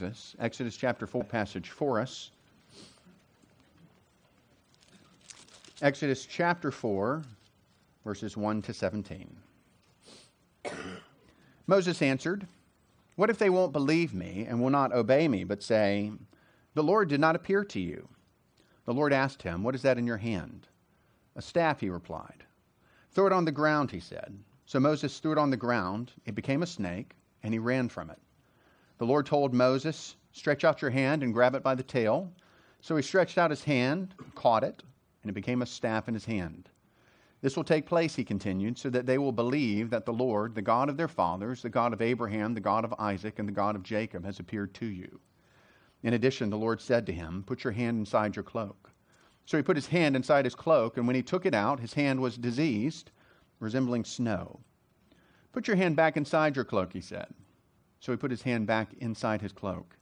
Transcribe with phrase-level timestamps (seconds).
[0.00, 2.30] Moses, Exodus chapter 4 passage for us.
[5.82, 7.24] Exodus chapter 4,
[8.04, 9.36] verses 1 to 17.
[11.66, 12.46] Moses answered,
[13.16, 16.12] What if they won't believe me and will not obey me, but say,
[16.74, 18.08] The Lord did not appear to you?
[18.84, 20.68] The Lord asked him, What is that in your hand?
[21.34, 22.44] A staff, he replied.
[23.10, 24.38] Throw it on the ground, he said.
[24.64, 26.12] So Moses threw it on the ground.
[26.24, 28.18] It became a snake, and he ran from it.
[28.98, 32.32] The Lord told Moses, Stretch out your hand and grab it by the tail.
[32.80, 34.82] So he stretched out his hand, caught it,
[35.22, 36.68] and it became a staff in his hand.
[37.40, 40.62] This will take place, he continued, so that they will believe that the Lord, the
[40.62, 43.76] God of their fathers, the God of Abraham, the God of Isaac, and the God
[43.76, 45.20] of Jacob, has appeared to you.
[46.02, 48.90] In addition, the Lord said to him, Put your hand inside your cloak.
[49.46, 51.94] So he put his hand inside his cloak, and when he took it out, his
[51.94, 53.10] hand was diseased,
[53.60, 54.60] resembling snow.
[55.52, 57.32] Put your hand back inside your cloak, he said.
[58.00, 59.96] So he put his hand back inside his cloak.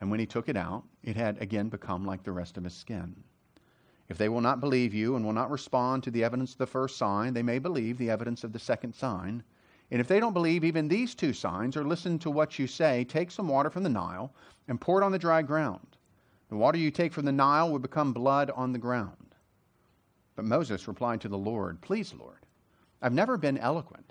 [0.00, 2.74] And when he took it out, it had again become like the rest of his
[2.74, 3.24] skin.
[4.08, 6.66] If they will not believe you and will not respond to the evidence of the
[6.66, 9.42] first sign, they may believe the evidence of the second sign.
[9.90, 13.04] And if they don't believe even these two signs or listen to what you say,
[13.04, 14.32] take some water from the Nile
[14.68, 15.96] and pour it on the dry ground.
[16.48, 19.34] The water you take from the Nile will become blood on the ground.
[20.36, 22.46] But Moses replied to the Lord, Please, Lord,
[23.02, 24.05] I've never been eloquent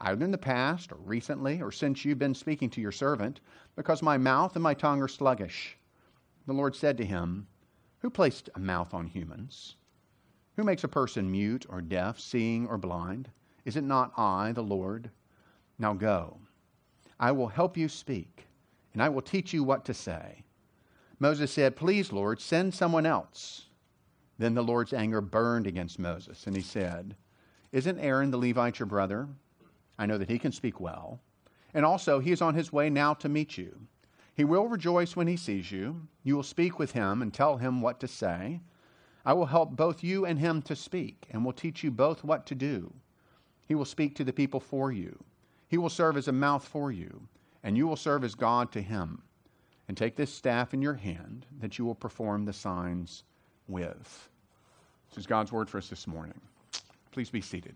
[0.00, 3.40] either in the past or recently or since you've been speaking to your servant,
[3.76, 5.76] because my mouth and my tongue are sluggish.
[6.46, 7.46] The Lord said to him,
[8.00, 9.76] Who placed a mouth on humans?
[10.56, 13.30] Who makes a person mute or deaf, seeing or blind?
[13.64, 15.10] Is it not I, the Lord?
[15.78, 16.38] Now go.
[17.20, 18.46] I will help you speak,
[18.92, 20.42] and I will teach you what to say.
[21.18, 23.66] Moses said, Please, Lord, send someone else.
[24.38, 27.16] Then the Lord's anger burned against Moses, and he said,
[27.72, 29.28] Isn't Aaron the Levite your brother?
[29.98, 31.20] I know that he can speak well.
[31.74, 33.78] And also, he is on his way now to meet you.
[34.34, 36.08] He will rejoice when he sees you.
[36.22, 38.60] You will speak with him and tell him what to say.
[39.26, 42.46] I will help both you and him to speak, and will teach you both what
[42.46, 42.94] to do.
[43.66, 45.22] He will speak to the people for you.
[45.68, 47.28] He will serve as a mouth for you,
[47.62, 49.22] and you will serve as God to him.
[49.88, 53.24] And take this staff in your hand that you will perform the signs
[53.66, 54.28] with.
[55.10, 56.40] This is God's word for us this morning.
[57.10, 57.74] Please be seated.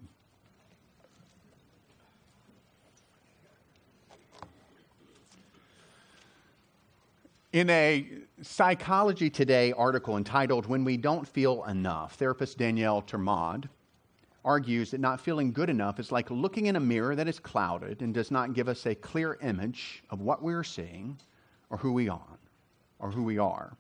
[7.52, 8.06] In a
[8.40, 13.68] Psychology Today article entitled When We Don't Feel Enough, therapist Danielle Termod
[14.42, 18.00] argues that not feeling good enough is like looking in a mirror that is clouded
[18.00, 21.18] and does not give us a clear image of what we're seeing
[21.68, 22.38] or who we are
[22.98, 23.76] or who we are.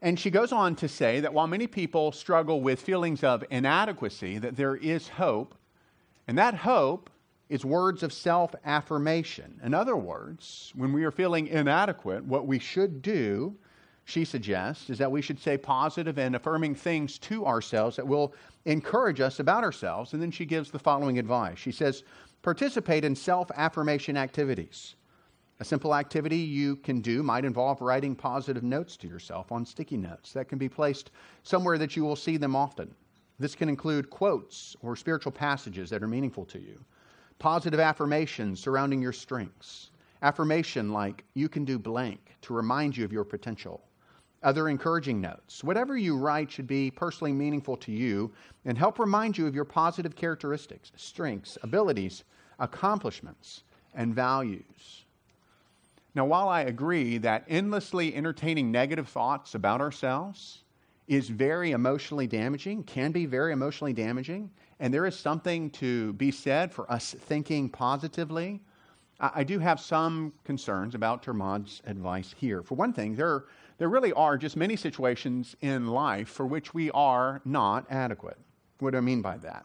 [0.00, 4.38] And she goes on to say that while many people struggle with feelings of inadequacy,
[4.38, 5.56] that there is hope,
[6.28, 7.10] and that hope
[7.48, 9.60] is words of self affirmation.
[9.64, 13.56] In other words, when we are feeling inadequate, what we should do,
[14.04, 18.34] she suggests, is that we should say positive and affirming things to ourselves that will
[18.64, 20.12] encourage us about ourselves.
[20.12, 21.58] And then she gives the following advice.
[21.58, 22.04] She says,
[22.42, 24.94] participate in self affirmation activities.
[25.60, 29.96] A simple activity you can do might involve writing positive notes to yourself on sticky
[29.96, 31.10] notes that can be placed
[31.42, 32.94] somewhere that you will see them often.
[33.40, 36.84] This can include quotes or spiritual passages that are meaningful to you
[37.38, 39.90] Positive affirmations surrounding your strengths.
[40.22, 43.80] Affirmation like, you can do blank to remind you of your potential.
[44.42, 45.62] Other encouraging notes.
[45.62, 48.32] Whatever you write should be personally meaningful to you
[48.64, 52.24] and help remind you of your positive characteristics, strengths, abilities,
[52.58, 53.62] accomplishments,
[53.94, 55.04] and values.
[56.14, 60.64] Now, while I agree that endlessly entertaining negative thoughts about ourselves
[61.06, 64.50] is very emotionally damaging, can be very emotionally damaging,
[64.80, 68.60] and there is something to be said for us thinking positively.
[69.20, 72.62] I, do have some concerns about Termod's advice here.
[72.62, 73.46] For one thing, there,
[73.78, 78.38] there really are just many situations in life for which we are not adequate.
[78.78, 79.64] What do I mean by that?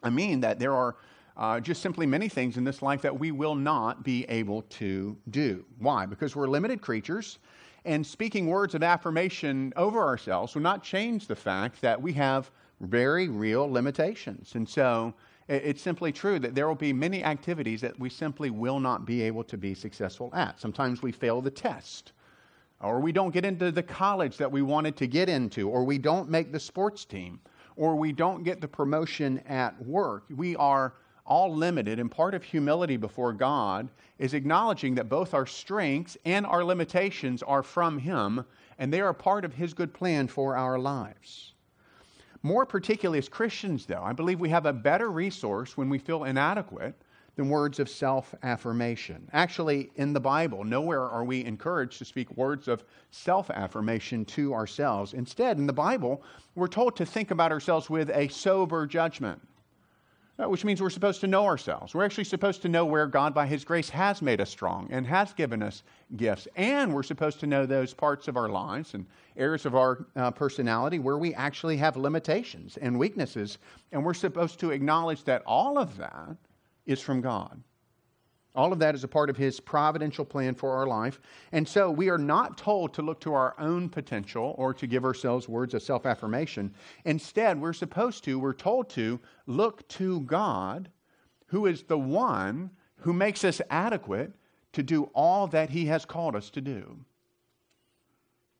[0.00, 0.94] I mean that there are
[1.36, 5.16] uh, just simply many things in this life that we will not be able to
[5.30, 5.64] do.
[5.78, 6.06] Why?
[6.06, 7.38] Because we're limited creatures,
[7.84, 12.50] and speaking words of affirmation over ourselves will not change the fact that we have
[12.80, 14.54] very real limitations.
[14.54, 15.14] And so
[15.48, 19.22] it's simply true that there will be many activities that we simply will not be
[19.22, 20.60] able to be successful at.
[20.60, 22.12] Sometimes we fail the test,
[22.80, 25.98] or we don't get into the college that we wanted to get into, or we
[25.98, 27.40] don't make the sports team,
[27.76, 30.24] or we don't get the promotion at work.
[30.28, 30.94] We are
[31.24, 33.88] all limited, and part of humility before God
[34.18, 38.44] is acknowledging that both our strengths and our limitations are from Him,
[38.78, 41.54] and they are part of His good plan for our lives.
[42.42, 46.24] More particularly as Christians, though, I believe we have a better resource when we feel
[46.24, 46.94] inadequate
[47.38, 49.28] than words of self affirmation.
[49.32, 54.52] Actually, in the Bible, nowhere are we encouraged to speak words of self affirmation to
[54.52, 55.14] ourselves.
[55.14, 56.22] Instead, in the Bible,
[56.54, 59.40] we're told to think about ourselves with a sober judgment,
[60.46, 61.94] which means we're supposed to know ourselves.
[61.94, 65.04] We're actually supposed to know where God, by His grace, has made us strong and
[65.06, 65.82] has given us
[66.16, 66.46] gifts.
[66.54, 69.04] And we're supposed to know those parts of our lives and
[69.36, 73.58] areas of our uh, personality where we actually have limitations and weaknesses.
[73.90, 76.36] And we're supposed to acknowledge that all of that
[76.86, 77.60] is from God.
[78.58, 81.20] All of that is a part of His providential plan for our life.
[81.52, 85.04] And so we are not told to look to our own potential or to give
[85.04, 86.74] ourselves words of self affirmation.
[87.04, 90.90] Instead, we're supposed to, we're told to look to God,
[91.46, 94.32] who is the one who makes us adequate
[94.72, 96.98] to do all that He has called us to do.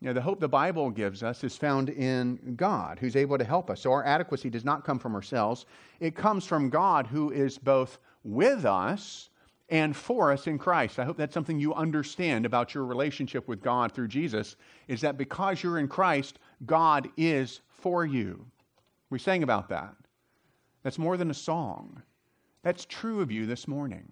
[0.00, 3.80] The hope the Bible gives us is found in God, who's able to help us.
[3.80, 5.66] So our adequacy does not come from ourselves,
[5.98, 9.30] it comes from God, who is both with us
[9.68, 10.98] and for us in Christ.
[10.98, 14.56] I hope that's something you understand about your relationship with God through Jesus
[14.86, 18.46] is that because you're in Christ, God is for you.
[19.10, 19.94] We sang about that.
[20.82, 22.02] That's more than a song.
[22.62, 24.10] That's true of you this morning,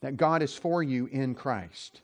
[0.00, 2.02] that God is for you in Christ.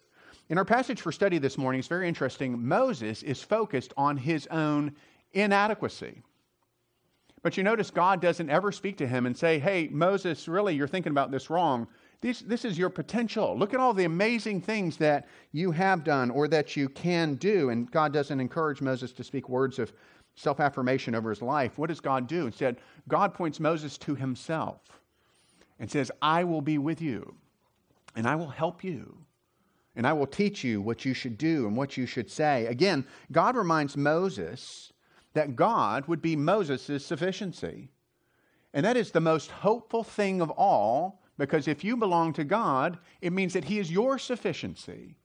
[0.48, 2.66] In our passage for study this morning, it's very interesting.
[2.66, 4.94] Moses is focused on his own
[5.32, 6.22] inadequacy.
[7.42, 10.88] But you notice God doesn't ever speak to him and say, Hey, Moses, really, you're
[10.88, 11.86] thinking about this wrong.
[12.20, 13.56] This, this is your potential.
[13.58, 17.70] Look at all the amazing things that you have done or that you can do.
[17.70, 19.92] And God doesn't encourage Moses to speak words of
[20.34, 21.78] self affirmation over his life.
[21.78, 22.46] What does God do?
[22.46, 22.78] Instead,
[23.08, 24.80] God points Moses to himself
[25.78, 27.34] and says, I will be with you,
[28.14, 29.18] and I will help you,
[29.94, 32.66] and I will teach you what you should do and what you should say.
[32.66, 34.92] Again, God reminds Moses
[35.34, 37.90] that God would be Moses' sufficiency.
[38.72, 42.98] And that is the most hopeful thing of all, because if you belong to God,
[43.20, 45.16] it means that He is your sufficiency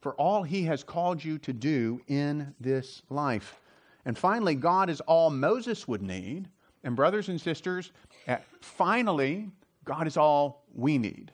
[0.00, 3.60] for all He has called you to do in this life.
[4.04, 6.48] And finally, God is all Moses would need.
[6.82, 7.92] And, brothers and sisters,
[8.60, 9.48] finally,
[9.84, 11.32] God is all we need.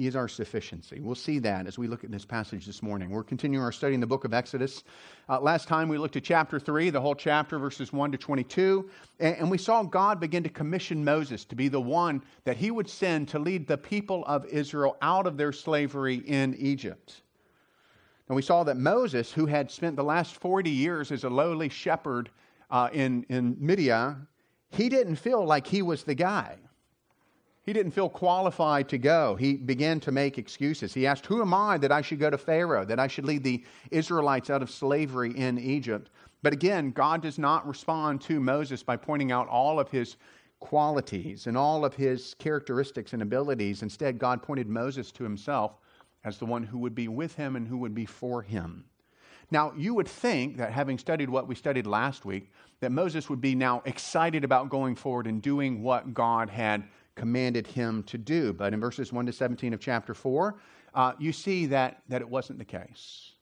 [0.00, 0.98] He is our sufficiency.
[0.98, 3.10] We'll see that as we look at this passage this morning.
[3.10, 4.82] We're continuing our study in the book of Exodus.
[5.28, 8.88] Uh, last time we looked at chapter 3, the whole chapter, verses 1 to 22,
[9.18, 12.70] and, and we saw God begin to commission Moses to be the one that he
[12.70, 17.20] would send to lead the people of Israel out of their slavery in Egypt.
[18.28, 21.68] And we saw that Moses, who had spent the last 40 years as a lowly
[21.68, 22.30] shepherd
[22.70, 24.26] uh, in, in Midian,
[24.70, 26.56] he didn't feel like he was the guy.
[27.62, 29.36] He didn't feel qualified to go.
[29.36, 30.94] He began to make excuses.
[30.94, 33.44] He asked, Who am I that I should go to Pharaoh, that I should lead
[33.44, 36.10] the Israelites out of slavery in Egypt?
[36.42, 40.16] But again, God does not respond to Moses by pointing out all of his
[40.58, 43.82] qualities and all of his characteristics and abilities.
[43.82, 45.72] Instead, God pointed Moses to himself
[46.24, 48.84] as the one who would be with him and who would be for him.
[49.50, 53.40] Now, you would think that having studied what we studied last week, that Moses would
[53.40, 56.84] be now excited about going forward and doing what God had
[57.20, 58.50] commanded him to do.
[58.50, 60.58] But in verses 1 to 17 of chapter 4,
[60.94, 63.32] uh, you see that, that it wasn't the case.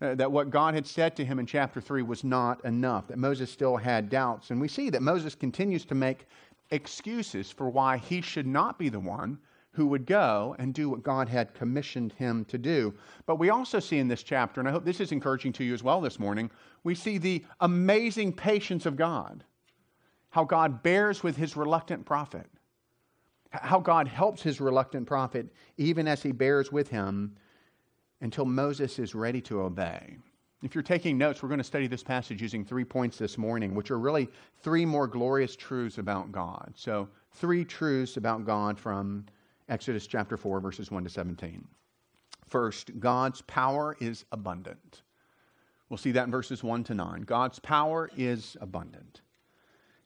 [0.00, 3.18] Uh, that what God had said to him in chapter 3 was not enough, that
[3.18, 4.52] Moses still had doubts.
[4.52, 6.28] And we see that Moses continues to make
[6.70, 9.36] excuses for why he should not be the one
[9.72, 12.94] who would go and do what God had commissioned him to do.
[13.26, 15.74] But we also see in this chapter, and I hope this is encouraging to you
[15.74, 16.52] as well this morning,
[16.84, 19.42] we see the amazing patience of God.
[20.30, 22.46] How God bears with his reluctant prophet
[23.52, 27.36] how God helps his reluctant prophet even as he bears with him
[28.20, 30.16] until Moses is ready to obey.
[30.62, 33.74] If you're taking notes, we're going to study this passage using three points this morning,
[33.74, 34.28] which are really
[34.62, 36.72] three more glorious truths about God.
[36.76, 39.26] So, three truths about God from
[39.68, 41.66] Exodus chapter 4, verses 1 to 17.
[42.46, 45.02] First, God's power is abundant.
[45.88, 47.22] We'll see that in verses 1 to 9.
[47.22, 49.22] God's power is abundant.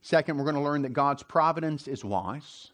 [0.00, 2.70] Second, we're going to learn that God's providence is wise.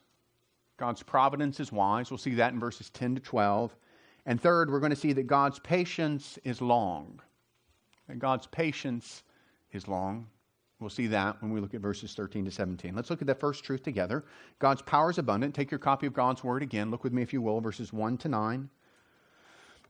[0.78, 2.10] God's providence is wise.
[2.10, 3.74] We'll see that in verses 10 to 12.
[4.26, 7.20] And third, we're going to see that God's patience is long.
[8.08, 9.22] And God's patience
[9.72, 10.26] is long.
[10.80, 12.94] We'll see that when we look at verses 13 to 17.
[12.94, 14.24] Let's look at that first truth together.
[14.58, 15.54] God's power is abundant.
[15.54, 16.90] Take your copy of God's word again.
[16.90, 18.68] Look with me, if you will, verses 1 to 9.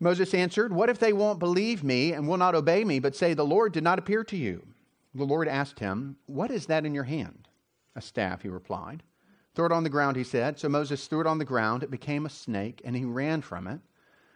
[0.01, 3.33] Moses answered, What if they won't believe me and will not obey me, but say,
[3.33, 4.67] The Lord did not appear to you?
[5.15, 7.49] The Lord asked him, What is that in your hand?
[7.97, 9.03] A staff, he replied.
[9.55, 10.59] Throw it on the ground, he said.
[10.59, 11.83] So Moses threw it on the ground.
[11.83, 13.81] It became a snake, and he ran from it.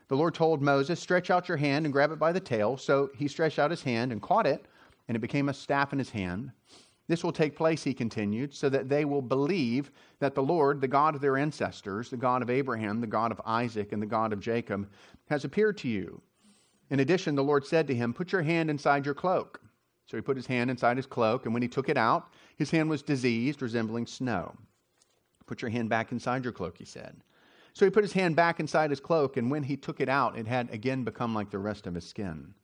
[0.09, 2.77] The Lord told Moses, Stretch out your hand and grab it by the tail.
[2.77, 4.67] So he stretched out his hand and caught it,
[5.09, 6.53] and it became a staff in his hand.
[7.09, 10.89] This will take place, he continued, so that they will believe that the Lord, the
[10.89, 14.33] God of their ancestors, the God of Abraham, the God of Isaac, and the God
[14.33, 14.89] of Jacob,
[15.31, 16.21] has appeared to you.
[16.91, 19.61] In addition, the Lord said to him, Put your hand inside your cloak.
[20.07, 22.71] So he put his hand inside his cloak, and when he took it out, his
[22.71, 24.57] hand was diseased, resembling snow.
[25.47, 27.17] Put your hand back inside your cloak, he said.
[27.73, 30.39] So he put his hand back inside his cloak, and when he took it out,
[30.39, 32.55] it had again become like the rest of his skin.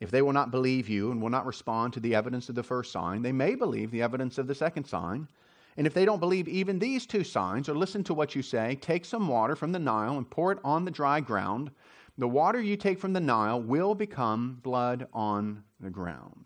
[0.00, 2.62] If they will not believe you and will not respond to the evidence of the
[2.62, 5.28] first sign, they may believe the evidence of the second sign.
[5.76, 8.76] And if they don't believe even these two signs or listen to what you say,
[8.80, 11.70] take some water from the Nile and pour it on the dry ground.
[12.18, 16.44] The water you take from the Nile will become blood on the ground.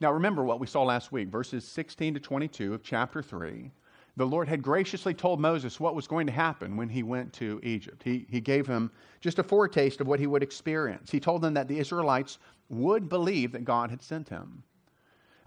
[0.00, 3.70] Now, remember what we saw last week, verses 16 to 22 of chapter 3.
[4.16, 7.60] The Lord had graciously told Moses what was going to happen when he went to
[7.62, 8.02] Egypt.
[8.02, 8.90] He, he gave him
[9.20, 11.10] just a foretaste of what he would experience.
[11.10, 12.38] He told them that the Israelites
[12.68, 14.62] would believe that God had sent him.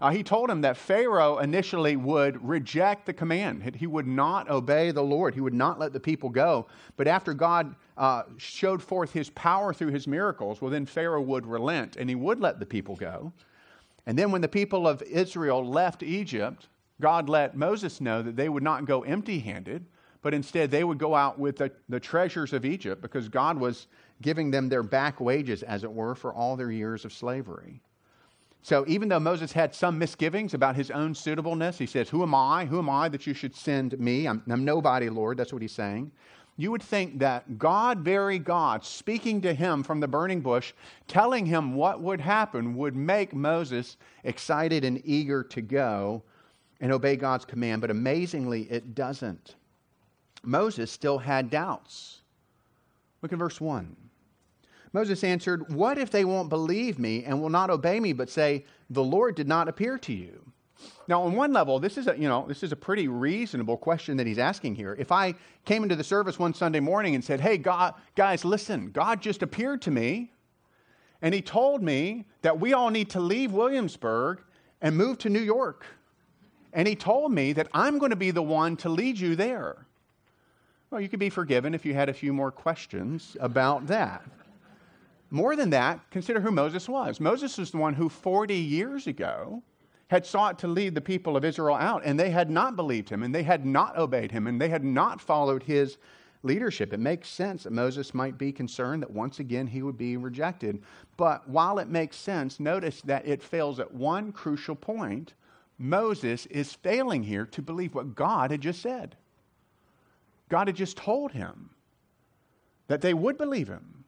[0.00, 3.76] Uh, he told him that Pharaoh initially would reject the command.
[3.76, 5.34] He would not obey the Lord.
[5.34, 6.66] He would not let the people go.
[6.96, 11.46] But after God uh, showed forth his power through his miracles, well, then Pharaoh would
[11.46, 13.32] relent and he would let the people go.
[14.04, 16.68] And then when the people of Israel left Egypt,
[17.00, 19.84] God let Moses know that they would not go empty handed,
[20.22, 23.86] but instead they would go out with the, the, treasures of Egypt because God was
[24.22, 27.80] giving them their back wages, as it were, for all their years of slavery.
[28.62, 32.34] So even though Moses had some misgivings about his own suitableness, he says, Who am
[32.34, 32.64] I?
[32.64, 34.26] Who am I that you should send me?
[34.26, 35.36] I'm, I'm nobody, Lord.
[35.36, 36.10] That's what he's saying
[36.56, 40.72] you would think that God, very God, speaking to him from the burning bush,
[41.06, 46.22] telling him what would happen, would make Moses excited and eager to go
[46.80, 47.80] and obey God's command.
[47.80, 49.56] But amazingly, it doesn't.
[50.42, 52.20] Moses still had doubts.
[53.22, 53.96] Look at verse 1.
[54.92, 58.64] Moses answered, What if they won't believe me and will not obey me, but say,
[58.90, 60.42] The Lord did not appear to you?
[61.08, 64.16] Now, on one level, this is a, you know, this is a pretty reasonable question
[64.18, 64.94] that he's asking here.
[64.98, 68.90] If I came into the service one Sunday morning and said, Hey, God, guys, listen,
[68.90, 70.32] God just appeared to me
[71.22, 74.40] and he told me that we all need to leave Williamsburg
[74.80, 75.86] and move to New York.
[76.76, 79.86] And he told me that I'm going to be the one to lead you there.
[80.90, 84.22] Well, you could be forgiven if you had a few more questions about that.
[85.30, 87.18] More than that, consider who Moses was.
[87.18, 89.62] Moses was the one who 40 years ago
[90.08, 93.22] had sought to lead the people of Israel out, and they had not believed him,
[93.22, 95.96] and they had not obeyed him, and they had not followed his
[96.42, 96.92] leadership.
[96.92, 100.82] It makes sense that Moses might be concerned that once again he would be rejected.
[101.16, 105.32] But while it makes sense, notice that it fails at one crucial point.
[105.78, 109.16] Moses is failing here to believe what God had just said.
[110.48, 111.70] God had just told him
[112.88, 114.04] that they would believe him.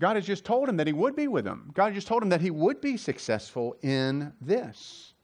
[0.00, 1.70] God has just told him that he would be with them.
[1.74, 5.14] God just told him that he would be successful in this.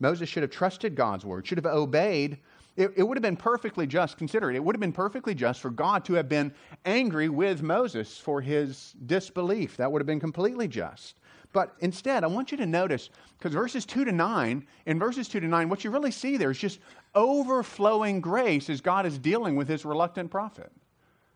[0.00, 2.38] Moses should have trusted God's word, should have obeyed.
[2.76, 5.60] It, it, would have been perfectly just, consider it, it would have been perfectly just
[5.60, 6.52] for God to have been
[6.84, 9.76] angry with Moses for his disbelief.
[9.78, 11.16] That would have been completely just.
[11.56, 13.08] But instead, I want you to notice,
[13.38, 16.50] because verses 2 to 9, in verses 2 to 9, what you really see there
[16.50, 16.80] is just
[17.14, 20.70] overflowing grace as God is dealing with his reluctant prophet,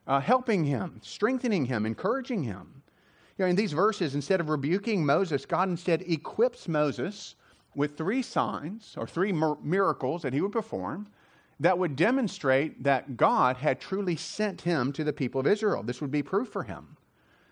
[0.07, 2.83] uh, helping him, strengthening him, encouraging him.
[3.39, 7.37] You know, in these verses, instead of rebuking Moses, God instead equips Moses
[7.75, 11.07] with three signs or three miracles that he would perform
[11.61, 15.83] that would demonstrate that God had truly sent him to the people of Israel.
[15.83, 16.99] This would be proof for him.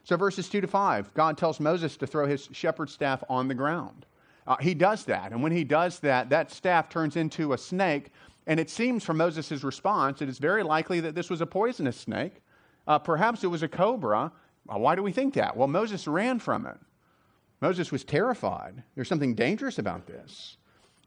[0.08, 3.54] So, verses 2 to 5, God tells Moses to throw his shepherd's staff on the
[3.54, 4.06] ground.
[4.46, 5.32] Uh, he does that.
[5.32, 8.10] And when he does that, that staff turns into a snake.
[8.46, 12.40] And it seems from Moses' response it's very likely that this was a poisonous snake.
[12.86, 14.32] Uh, perhaps it was a cobra.
[14.64, 15.54] Why do we think that?
[15.54, 16.78] Well, Moses ran from it.
[17.60, 18.82] Moses was terrified.
[18.94, 20.56] There's something dangerous about this.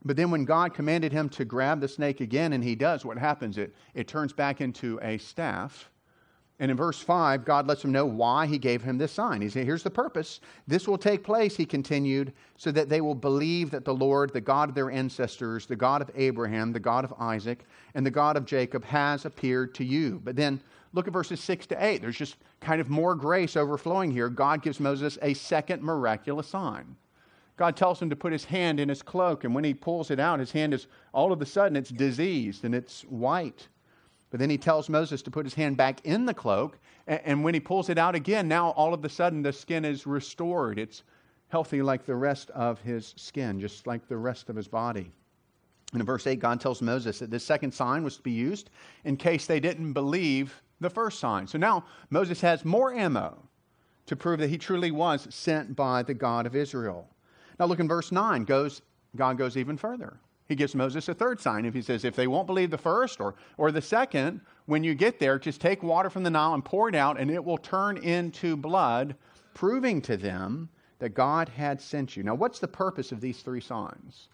[0.06, 3.18] But then when God commanded him to grab the snake again, and he does, what
[3.18, 3.58] happens?
[3.58, 5.90] It, it turns back into a staff.
[6.62, 9.42] And in verse 5, God lets him know why he gave him this sign.
[9.42, 10.40] He said, Here's the purpose.
[10.68, 14.40] This will take place, he continued, so that they will believe that the Lord, the
[14.40, 17.66] God of their ancestors, the God of Abraham, the God of Isaac,
[17.96, 20.22] and the God of Jacob, has appeared to you.
[20.24, 20.62] But then
[20.94, 22.02] Look at verses 6 to 8.
[22.02, 24.30] There's just kind of more grace overflowing here.
[24.30, 26.96] God gives Moses a second miraculous sign.
[27.58, 30.20] God tells him to put his hand in his cloak, and when he pulls it
[30.20, 33.68] out, his hand is all of a sudden it's diseased and it's white.
[34.32, 37.54] But then he tells Moses to put his hand back in the cloak, and, when
[37.54, 40.80] he pulls it out again, now all of a sudden the skin is restored.
[40.80, 41.04] It's
[41.50, 45.12] healthy like the rest of his skin, just like the rest of his body.
[45.92, 48.70] And in verse 8, God tells Moses that this second sign was to be used
[49.04, 51.46] in case they didn't believe the first sign.
[51.48, 53.38] So now Moses has more ammo
[54.06, 57.10] to prove that he truly was sent by the God of Israel.
[57.60, 58.82] Now look in verse 9, goes
[59.16, 60.18] God goes even further.
[60.52, 61.64] He gives Moses a third sign.
[61.64, 64.94] If he says, if they won't believe the first or, or the second, when you
[64.94, 67.58] get there, just take water from the Nile and pour it out, and it will
[67.58, 69.16] turn into blood,
[69.54, 70.68] proving to them
[71.00, 72.24] that God had sent you.
[72.24, 74.28] Now, what's the purpose of these three signs?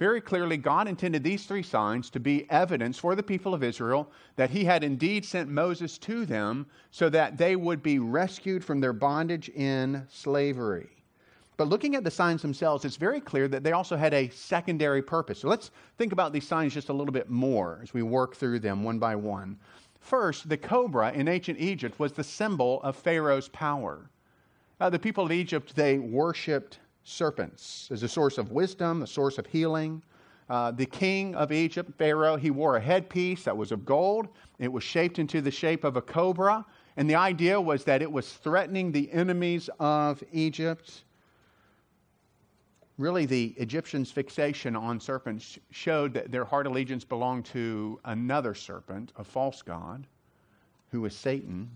[0.00, 4.10] Very clearly, God intended these three signs to be evidence for the people of Israel
[4.34, 8.80] that He had indeed sent Moses to them so that they would be rescued from
[8.80, 10.88] their bondage in slavery.
[11.60, 15.02] But looking at the signs themselves, it's very clear that they also had a secondary
[15.02, 15.40] purpose.
[15.40, 18.60] So let's think about these signs just a little bit more as we work through
[18.60, 19.58] them one by one.
[20.00, 24.08] First, the cobra in ancient Egypt was the symbol of Pharaoh's power.
[24.80, 29.36] Uh, the people of Egypt, they worshiped serpents as a source of wisdom, a source
[29.36, 30.02] of healing.
[30.48, 34.28] Uh, the king of Egypt, Pharaoh, he wore a headpiece that was of gold.
[34.58, 36.64] It was shaped into the shape of a cobra.
[36.96, 41.02] And the idea was that it was threatening the enemies of Egypt.
[43.00, 49.12] Really, the Egyptians' fixation on serpents showed that their heart allegiance belonged to another serpent,
[49.16, 50.06] a false god,
[50.90, 51.70] who was Satan.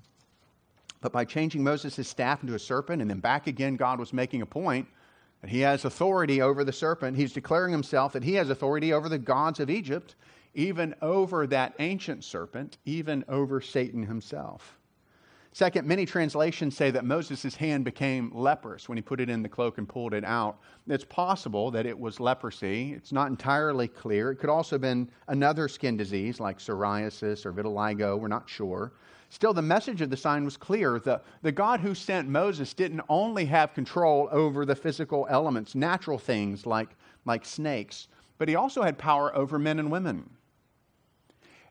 [1.00, 4.42] But by changing Moses' staff into a serpent and then back again, God was making
[4.42, 4.86] a point
[5.40, 7.16] that he has authority over the serpent.
[7.16, 10.16] He's declaring himself that he has authority over the gods of Egypt,
[10.52, 14.78] even over that ancient serpent, even over Satan himself.
[15.54, 19.48] Second, many translations say that Moses' hand became leprous when he put it in the
[19.48, 20.58] cloak and pulled it out.
[20.88, 22.92] It's possible that it was leprosy.
[22.92, 24.32] It's not entirely clear.
[24.32, 28.18] It could also have been another skin disease like psoriasis or vitiligo.
[28.18, 28.94] We're not sure.
[29.30, 30.98] Still, the message of the sign was clear.
[30.98, 36.18] The, the God who sent Moses didn't only have control over the physical elements, natural
[36.18, 36.88] things like,
[37.26, 38.08] like snakes,
[38.38, 40.28] but he also had power over men and women.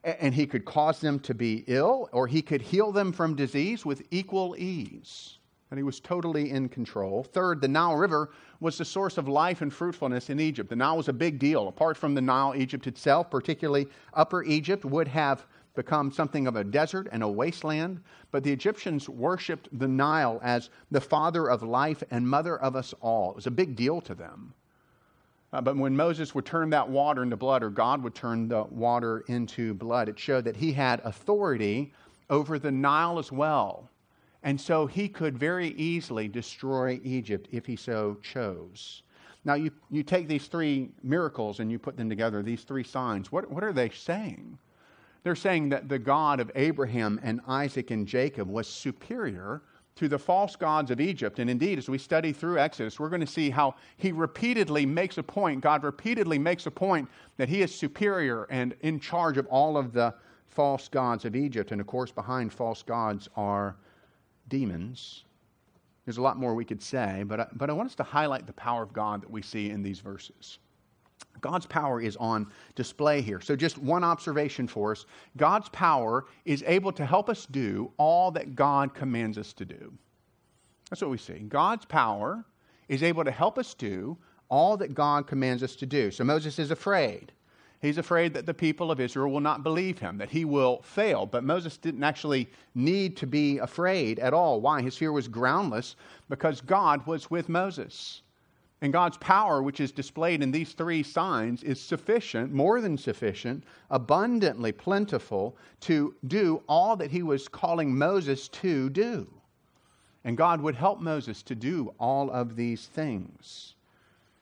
[0.04, 3.86] And he could cause them to be ill, or he could heal them from disease
[3.86, 5.38] with equal ease.
[5.72, 7.24] And he was totally in control.
[7.24, 10.70] Third, the Nile River was the source of life and fruitfulness in Egypt.
[10.70, 11.68] The Nile was a big deal.
[11.68, 16.64] Apart from the Nile, Egypt itself, particularly Upper Egypt, would have become something of a
[16.64, 18.02] desert and a wasteland.
[18.30, 22.94] But the Egyptians worshiped the Nile as the father of life and mother of us
[23.02, 23.32] all.
[23.32, 24.54] It was a big deal to them.
[25.54, 28.64] Uh, but when Moses would turn that water into blood, or God would turn the
[28.64, 31.94] water into blood, it showed that he had authority
[32.32, 33.92] over the Nile as well.
[34.42, 39.04] And so he could very easily destroy Egypt if he so chose.
[39.46, 43.32] Now, you, you take these three miracles and you put them together, these three signs.
[43.32, 44.58] What, what are they saying?
[45.24, 49.62] They're saying that the God of Abraham and Isaac and Jacob was superior
[49.96, 51.40] to the false gods of Egypt.
[51.40, 55.18] And indeed, as we study through Exodus, we're going to see how he repeatedly makes
[55.18, 59.46] a point, God repeatedly makes a point that he is superior and in charge of
[59.48, 60.14] all of the
[60.48, 61.72] false gods of Egypt.
[61.72, 63.76] And of course, behind false gods are
[64.50, 65.26] demons.
[66.06, 68.46] There's a lot more we could say, but I, but I want us to highlight
[68.46, 70.60] the power of God that we see in these verses.
[71.44, 73.42] God's power is on display here.
[73.42, 75.06] So, just one observation for us
[75.38, 79.94] God's power is able to help us do all that God commands us to do.
[80.90, 81.40] That's what we see.
[81.40, 82.46] God's power
[82.88, 84.18] is able to help us do
[84.50, 86.12] all that God commands us to do.
[86.12, 87.34] So, Moses is afraid.
[87.82, 91.26] He's afraid that the people of Israel will not believe him, that he will fail.
[91.26, 94.62] But Moses didn't actually need to be afraid at all.
[94.62, 94.82] Why?
[94.82, 95.98] His fear was groundless
[96.30, 98.22] because God was with Moses.
[98.84, 103.64] And God's power, which is displayed in these three signs, is sufficient, more than sufficient,
[103.90, 109.26] abundantly plentiful to do all that he was calling Moses to do.
[110.26, 113.76] And God would help Moses to do all of these things.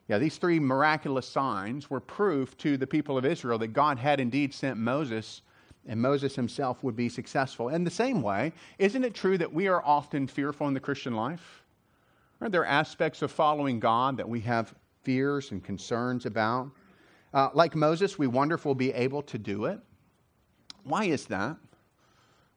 [0.07, 4.19] Yeah, these three miraculous signs were proof to the people of Israel that God had
[4.19, 5.43] indeed sent Moses
[5.87, 7.69] and Moses himself would be successful.
[7.69, 11.15] In the same way, isn't it true that we are often fearful in the Christian
[11.15, 11.60] life?
[12.41, 14.73] Are there aspects of following God that we have
[15.03, 16.71] fears and concerns about?
[17.33, 19.79] Uh, like Moses, we wonder if we'll be able to do it.
[20.83, 21.57] Why is that?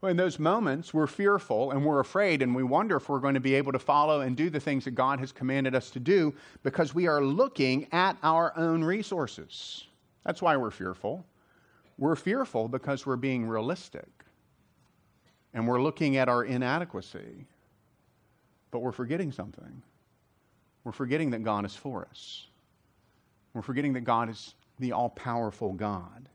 [0.01, 3.35] Well, in those moments, we're fearful and we're afraid, and we wonder if we're going
[3.35, 6.01] to be able to follow and do the things that God has commanded us to
[6.01, 9.87] do because we are looking at our own resources.
[10.25, 11.27] That's why we're fearful.
[11.99, 14.09] We're fearful because we're being realistic
[15.53, 17.47] and we're looking at our inadequacy
[18.75, 19.83] but we're forgetting something.
[20.83, 22.49] We're forgetting that God is for us.
[23.53, 26.29] We're forgetting that God is the all powerful God.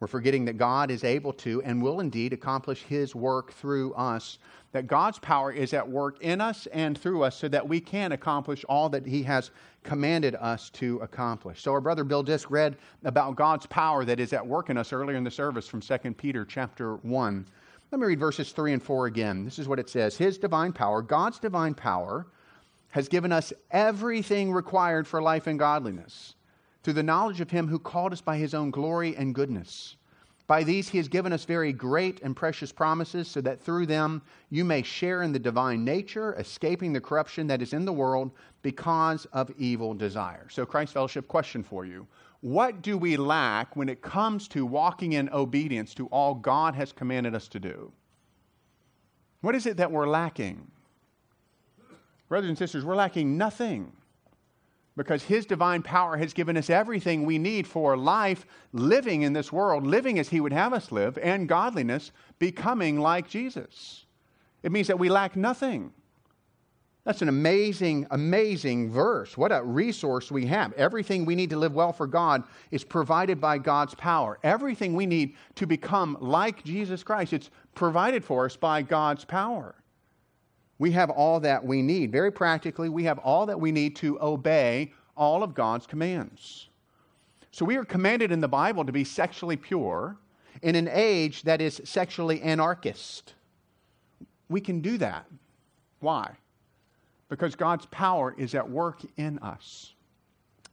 [0.00, 4.40] We're forgetting that God is able to and will indeed accomplish His work through us,
[4.72, 8.10] that God's power is at work in us and through us so that we can
[8.10, 9.52] accomplish all that He has
[9.84, 11.62] commanded us to accomplish.
[11.62, 14.92] So our brother Bill just read about God's power that is at work in us
[14.92, 17.46] earlier in the service from 2 Peter chapter 1.
[17.92, 19.44] Let me read verses 3 and 4 again.
[19.44, 22.26] This is what it says His divine power, God's divine power,
[22.88, 26.34] has given us everything required for life and godliness.
[26.82, 29.96] through the knowledge of him who called us by his own glory and goodness.
[30.52, 34.20] By these he has given us very great and precious promises, so that through them
[34.50, 38.32] you may share in the divine nature, escaping the corruption that is in the world
[38.60, 40.46] because of evil desire.
[40.50, 42.06] So, Christ Fellowship, question for you.
[42.42, 46.92] What do we lack when it comes to walking in obedience to all God has
[46.92, 47.90] commanded us to do?
[49.40, 50.70] What is it that we're lacking?
[52.28, 53.90] Brothers and sisters, we're lacking nothing
[54.96, 59.52] because His divine power has given us everything we need for life, living in this
[59.52, 64.04] world, living as He would have us live, and godliness, becoming like Jesus.
[64.62, 65.92] It means that we lack nothing.
[67.04, 69.36] That's an amazing, amazing verse.
[69.36, 70.72] What a resource we have.
[70.74, 74.38] Everything we need to live well for God is provided by God's power.
[74.44, 79.74] Everything we need to become like Jesus Christ, it's provided for us by God's power
[80.82, 82.10] we have all that we need.
[82.10, 86.70] Very practically, we have all that we need to obey all of God's commands.
[87.52, 90.16] So we are commanded in the Bible to be sexually pure
[90.60, 93.34] in an age that is sexually anarchist.
[94.48, 95.26] We can do that.
[96.00, 96.32] Why?
[97.28, 99.92] Because God's power is at work in us.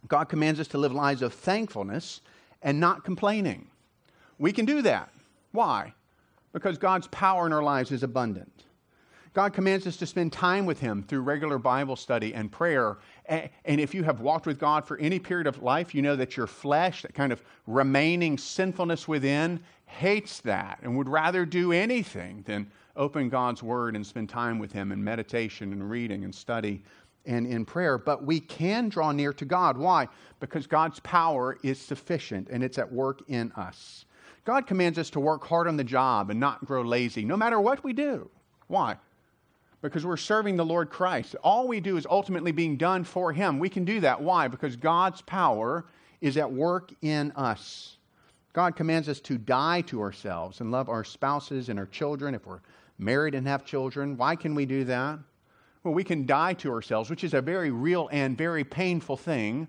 [0.08, 2.22] God commands us to live lives of thankfulness
[2.64, 3.68] and not complaining.
[4.40, 5.14] We can do that.
[5.52, 5.94] Why?
[6.52, 8.64] Because God's power in our lives is abundant.
[9.34, 12.98] God commands us to spend time with Him through regular Bible study and prayer.
[13.28, 16.36] And if you have walked with God for any period of life, you know that
[16.36, 22.44] your flesh, that kind of remaining sinfulness within, hates that and would rather do anything
[22.46, 26.84] than open God's Word and spend time with Him in meditation and reading and study
[27.26, 27.98] and in prayer.
[27.98, 29.78] But we can draw near to God.
[29.78, 30.08] Why?
[30.40, 34.06] Because God's power is sufficient and it's at work in us.
[34.44, 37.60] God commands us to work hard on the job and not grow lazy, no matter
[37.60, 38.30] what we do.
[38.68, 38.98] Why?
[39.82, 41.36] Because we're serving the Lord Christ.
[41.44, 43.60] All we do is ultimately being done for Him.
[43.60, 44.22] We can do that.
[44.22, 44.48] Why?
[44.48, 45.86] Because God's power
[46.22, 47.98] is at work in us.
[48.54, 52.46] God commands us to die to ourselves and love our spouses and our children if
[52.46, 52.62] we're
[52.98, 54.18] married and have children.
[54.18, 55.20] Why can we do that?
[55.84, 59.68] Well, we can die to ourselves, which is a very real and very painful thing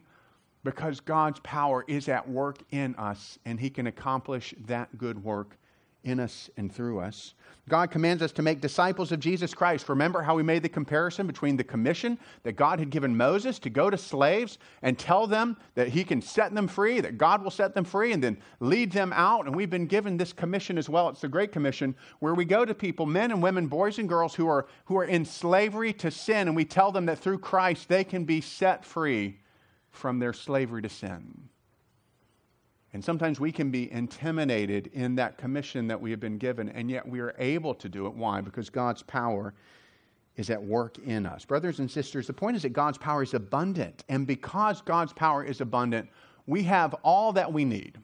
[0.64, 5.57] because God's power is at work in us and He can accomplish that good work
[6.04, 7.34] in us and through us.
[7.68, 9.88] God commands us to make disciples of Jesus Christ.
[9.88, 13.70] Remember how we made the comparison between the commission that God had given Moses to
[13.70, 17.50] go to slaves and tell them that he can set them free, that God will
[17.50, 19.46] set them free, and then lead them out.
[19.46, 21.08] And we've been given this commission as well.
[21.10, 24.34] It's the Great Commission, where we go to people, men and women, boys and girls
[24.34, 27.88] who are, who are in slavery to sin, and we tell them that through Christ
[27.88, 29.38] they can be set free
[29.90, 31.48] from their slavery to sin.
[32.92, 36.90] And sometimes we can be intimidated in that commission that we have been given, and
[36.90, 38.14] yet we are able to do it.
[38.14, 38.40] Why?
[38.40, 39.55] Because God's power
[40.37, 41.44] is at work in us.
[41.44, 44.05] Brothers and sisters, the point is that God's power is abundant.
[44.09, 46.09] And because God's power is abundant,
[46.46, 47.98] we have all that we need.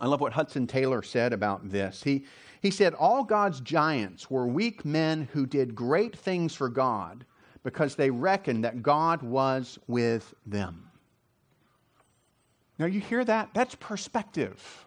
[0.00, 2.02] I love what Hudson Taylor said about this.
[2.02, 2.24] He,
[2.62, 7.26] he said, All God's giants were weak men who did great things for God
[7.62, 10.89] because they reckoned that God was with them.
[12.80, 13.50] Now, you hear that?
[13.52, 14.86] That's perspective.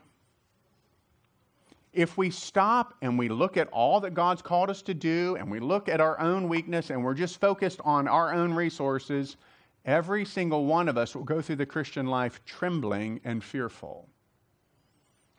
[1.93, 5.51] If we stop and we look at all that God's called us to do and
[5.51, 9.37] we look at our own weakness and we're just focused on our own resources,
[9.85, 14.09] every single one of us will go through the Christian life trembling and fearful.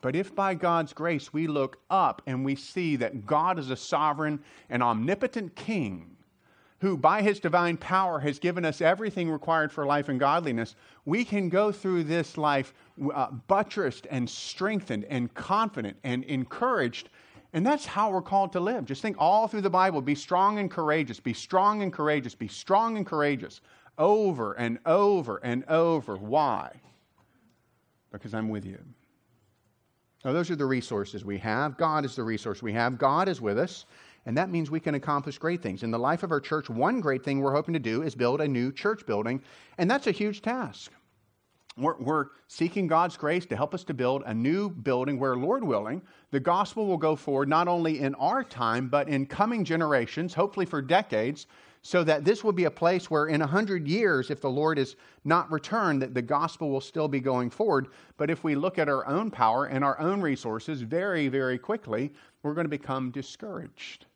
[0.00, 3.76] But if by God's grace we look up and we see that God is a
[3.76, 4.38] sovereign
[4.70, 6.14] and omnipotent king
[6.84, 11.24] who by his divine power has given us everything required for life and godliness, we
[11.24, 12.74] can go through this life
[13.14, 17.08] uh, buttressed and strengthened and confident and encouraged.
[17.54, 18.84] And that's how we're called to live.
[18.84, 22.48] Just think all through the Bible be strong and courageous, be strong and courageous, be
[22.48, 23.62] strong and courageous
[23.96, 26.16] over and over and over.
[26.16, 26.70] Why?
[28.12, 28.78] Because I'm with you.
[30.22, 31.78] Now, those are the resources we have.
[31.78, 32.98] God is the resource we have.
[32.98, 33.86] God is with us.
[34.26, 35.82] And that means we can accomplish great things.
[35.82, 38.40] In the life of our church, one great thing we're hoping to do is build
[38.40, 39.42] a new church building,
[39.78, 40.90] and that's a huge task.
[41.76, 45.64] We're, we're, seeking God's grace to help us to build a new building where, Lord
[45.64, 50.34] willing, the gospel will go forward not only in our time, but in coming generations,
[50.34, 51.48] hopefully for decades,
[51.82, 54.78] so that this will be a place where in a hundred years, if the Lord
[54.78, 57.88] is not returned, that the gospel will still be going forward.
[58.18, 62.12] But if we look at our own power and our own resources very, very quickly,
[62.42, 64.06] we're going to become discouraged.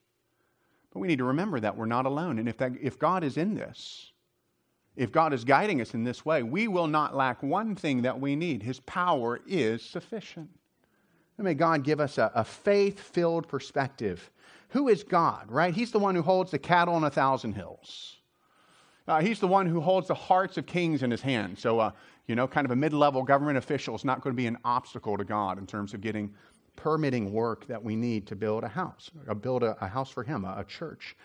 [0.93, 2.39] But we need to remember that we're not alone.
[2.39, 4.13] And if, that, if God is in this,
[4.97, 8.21] if God is guiding us in this way, we will not lack one thing that
[8.21, 8.63] we need.
[8.63, 10.51] His power is sufficient.
[11.37, 14.31] And may God give us a, a faith filled perspective.
[14.71, 15.73] Who is God, right?
[15.73, 18.17] He's the one who holds the cattle on a thousand hills.
[19.07, 21.59] Uh, he's the one who holds the hearts of kings in his hand.
[21.59, 21.93] So, uh,
[22.27, 24.59] you know, kind of a mid level government official is not going to be an
[24.65, 26.35] obstacle to God in terms of getting
[26.79, 30.11] permitting work that we need to build a house, or uh, build a, a house
[30.11, 31.17] for him, a, a church.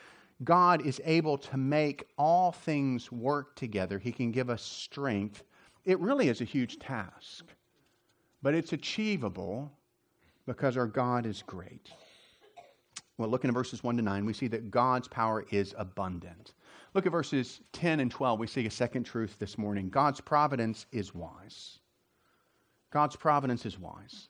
[0.44, 4.00] God is able to make all things work together.
[4.00, 5.44] He can give us strength.
[5.86, 7.46] It really is a huge task,
[8.42, 9.72] but it's achievable
[10.48, 11.92] because our God is great.
[13.20, 16.54] Well, looking at verses 1 to 9, we see that God's power is abundant.
[16.96, 18.40] Look at verses 10 and 12.
[18.40, 19.90] We see a second truth this morning.
[19.90, 21.78] God's providence is wise.
[22.92, 24.30] God's providence is wise.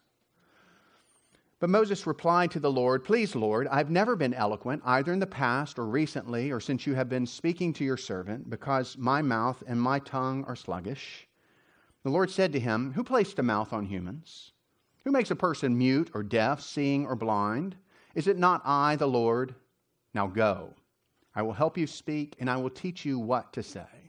[1.63, 5.25] But Moses replied to the Lord, Please, Lord, I've never been eloquent, either in the
[5.25, 9.63] past or recently, or since you have been speaking to your servant, because my mouth
[9.65, 11.25] and my tongue are sluggish.
[12.03, 14.51] The Lord said to him, Who placed a mouth on humans?
[15.05, 17.77] Who makes a person mute or deaf, seeing or blind?
[18.13, 19.55] Is it not I, the Lord?
[20.13, 20.73] Now go.
[21.33, 24.02] I will help you speak, and I will teach you what to say.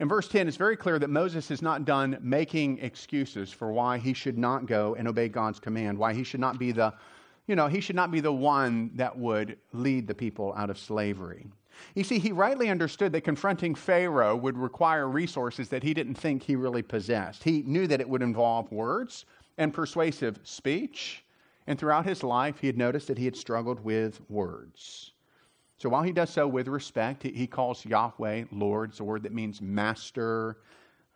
[0.00, 3.98] In verse 10, it's very clear that Moses is not done making excuses for why
[3.98, 6.92] he should not go and obey God's command, why he should not be the,
[7.46, 10.78] you know, he should not be the one that would lead the people out of
[10.78, 11.46] slavery.
[11.94, 16.42] You see, he rightly understood that confronting Pharaoh would require resources that he didn't think
[16.42, 17.44] he really possessed.
[17.44, 19.24] He knew that it would involve words
[19.58, 21.24] and persuasive speech,
[21.66, 25.12] and throughout his life, he had noticed that he had struggled with words.
[25.84, 28.88] So while he does so with respect, he calls Yahweh Lord.
[28.88, 30.56] It's a word that means master.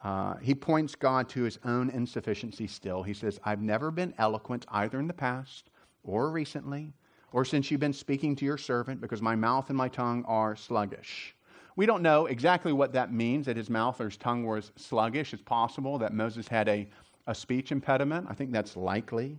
[0.05, 3.03] Uh, he points God to his own insufficiency still.
[3.03, 5.71] He says, I've never been eloquent either in the past
[6.05, 6.93] or recently
[7.33, 10.55] or since you've been speaking to your servant because my mouth and my tongue are
[10.55, 11.35] sluggish.
[11.77, 15.33] We don't know exactly what that means that his mouth or his tongue was sluggish.
[15.33, 16.87] It's possible that Moses had a,
[17.27, 18.27] a speech impediment.
[18.29, 19.39] I think that's likely.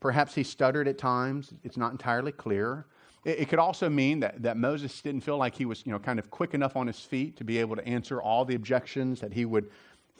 [0.00, 1.54] Perhaps he stuttered at times.
[1.62, 2.86] It's not entirely clear.
[3.24, 5.98] It, it could also mean that, that Moses didn't feel like he was, you know,
[5.98, 9.20] kind of quick enough on his feet to be able to answer all the objections
[9.20, 9.70] that he would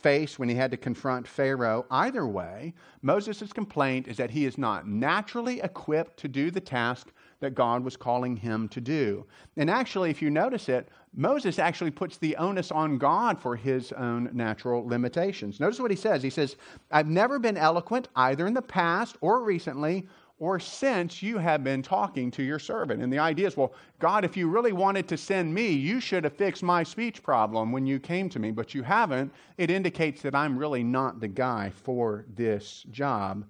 [0.04, 1.86] face when he had to confront Pharaoh.
[1.90, 7.10] Either way, Moses' complaint is that he is not naturally equipped to do the task
[7.40, 9.24] that God was calling him to do.
[9.56, 13.92] And actually, if you notice it, Moses actually puts the onus on God for his
[13.92, 15.58] own natural limitations.
[15.58, 16.22] Notice what he says.
[16.22, 16.56] He says,
[16.90, 20.06] I've never been eloquent either in the past or recently
[20.38, 23.02] or since you have been talking to your servant.
[23.02, 26.24] And the idea is, well, God, if you really wanted to send me, you should
[26.24, 29.32] have fixed my speech problem when you came to me, but you haven't.
[29.58, 33.44] It indicates that I'm really not the guy for this job.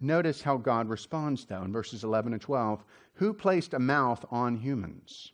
[0.00, 2.82] Notice how God responds, though, in verses 11 and 12.
[3.14, 5.32] Who placed a mouth on humans?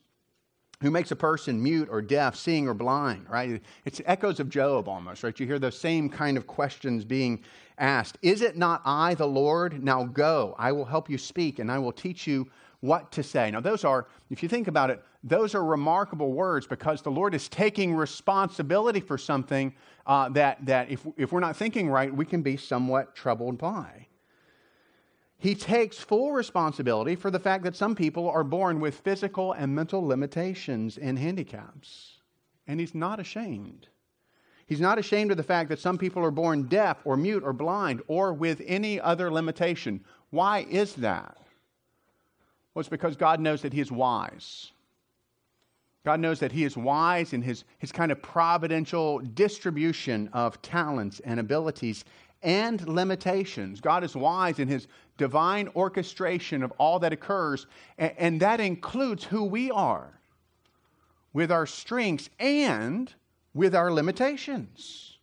[0.82, 3.62] Who makes a person mute or deaf, seeing or blind, right?
[3.86, 5.38] It's echoes of Job almost, right?
[5.40, 7.42] You hear those same kind of questions being
[7.78, 8.18] asked.
[8.20, 9.82] Is it not I, the Lord?
[9.82, 10.54] Now go.
[10.58, 13.50] I will help you speak and I will teach you what to say.
[13.50, 17.34] Now, those are, if you think about it, those are remarkable words because the Lord
[17.34, 19.74] is taking responsibility for something
[20.06, 24.06] uh, that, that if, if we're not thinking right, we can be somewhat troubled by.
[25.38, 29.74] He takes full responsibility for the fact that some people are born with physical and
[29.74, 32.20] mental limitations and handicaps.
[32.66, 33.88] And he's not ashamed.
[34.66, 37.52] He's not ashamed of the fact that some people are born deaf or mute or
[37.52, 40.04] blind or with any other limitation.
[40.30, 41.36] Why is that?
[42.74, 44.72] Well, it's because God knows that He is wise.
[46.04, 51.20] God knows that He is wise in His, his kind of providential distribution of talents
[51.20, 52.04] and abilities
[52.42, 53.80] and limitations.
[53.80, 57.66] God is wise in His divine orchestration of all that occurs,
[57.98, 60.20] and, that includes who we are
[61.32, 63.12] with our strengths and
[63.54, 65.18] with our limitations.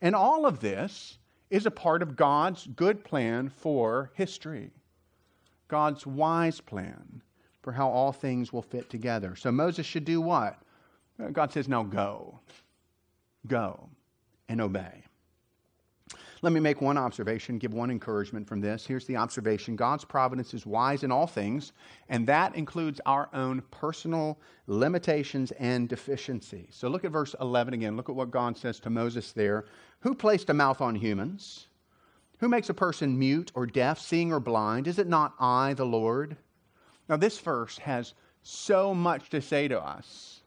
[0.00, 1.18] And all of this
[1.50, 4.70] is a part of God's good plan for history,
[5.68, 7.22] God's wise plan
[7.62, 9.36] for how all things will fit together.
[9.36, 10.58] So Moses should do what?
[11.32, 12.40] God says, now go.
[13.46, 13.88] Go
[14.48, 15.02] and obey.
[16.42, 18.86] Let me make one observation, give one encouragement from this.
[18.86, 21.72] Here's the observation God's providence is wise in all things,
[22.08, 26.68] and that includes our own personal limitations and deficiencies.
[26.70, 27.96] So look at verse 11 again.
[27.96, 29.66] Look at what God says to Moses there.
[30.00, 31.66] Who placed a mouth on humans?
[32.38, 34.86] Who makes a person mute or deaf, seeing or blind?
[34.86, 36.38] Is it not I, the Lord?
[37.08, 40.40] Now, this verse has so much to say to us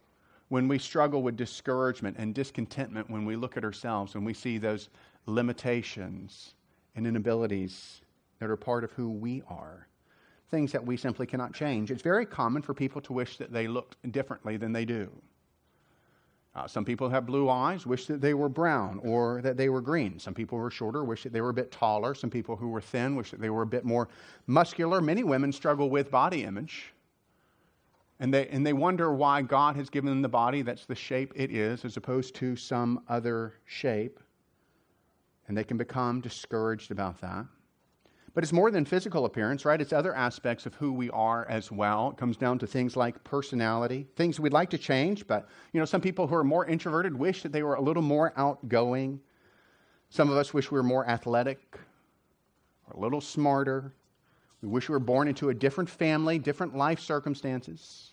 [0.50, 4.58] when we struggle with discouragement and discontentment when we look at ourselves and we see
[4.58, 4.90] those
[5.26, 6.54] limitations
[6.96, 8.02] and inabilities
[8.40, 9.88] that are part of who we are,
[10.52, 11.92] things that we simply cannot change.
[11.92, 15.10] It's very common for people to wish that they looked differently than they do.
[16.56, 19.82] Uh, some people have blue eyes, wish that they were brown or that they were
[19.82, 20.20] green.
[20.20, 22.14] Some people who are shorter wish that they were a bit taller.
[22.14, 24.08] Some people who were thin wish that they were a bit more
[24.46, 25.02] muscular.
[25.02, 26.94] Many women struggle with body image.
[28.20, 31.34] And they, and they wonder why God has given them the body that's the shape
[31.36, 34.20] it is, as opposed to some other shape.
[35.48, 37.46] And they can become discouraged about that.
[38.34, 39.80] But it's more than physical appearance, right?
[39.80, 42.10] It's other aspects of who we are as well.
[42.12, 45.86] It comes down to things like personality, things we'd like to change, but you know,
[45.86, 49.20] some people who are more introverted wish that they were a little more outgoing.
[50.10, 51.78] Some of us wish we were more athletic
[52.88, 53.94] or a little smarter.
[54.64, 58.13] We wish we were born into a different family, different life circumstances.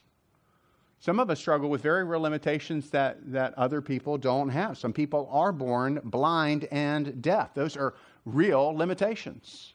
[1.01, 4.77] Some of us struggle with very real limitations that, that other people don't have.
[4.77, 7.55] Some people are born blind and deaf.
[7.55, 7.95] Those are
[8.27, 9.73] real limitations.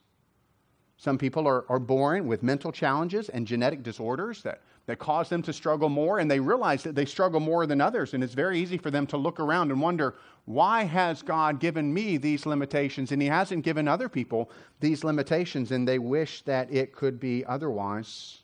[0.98, 5.42] Some people are, are born with mental challenges and genetic disorders that, that cause them
[5.42, 8.14] to struggle more, and they realize that they struggle more than others.
[8.14, 11.92] And it's very easy for them to look around and wonder, why has God given
[11.92, 15.72] me these limitations and He hasn't given other people these limitations?
[15.72, 18.44] And they wish that it could be otherwise.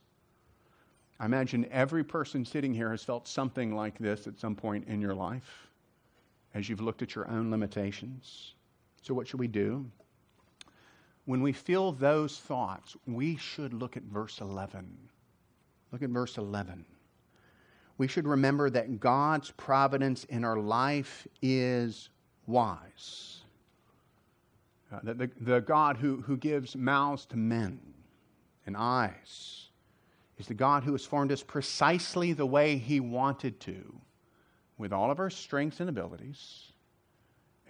[1.21, 4.99] I imagine every person sitting here has felt something like this at some point in
[4.99, 5.69] your life
[6.53, 8.55] as you've looked at your own limitations.
[9.01, 9.85] So, what should we do?
[11.25, 14.85] when we feel those thoughts, we should look at verse 11.
[15.91, 16.85] Look at verse 11.
[17.97, 22.09] We should remember that God's providence in our life is
[22.47, 23.41] wise.
[24.91, 27.79] Uh, that the, the God who, who gives mouths to men
[28.65, 29.69] and eyes
[30.41, 33.95] is the God who has formed us precisely the way He wanted to,
[34.77, 36.73] with all of our strengths and abilities,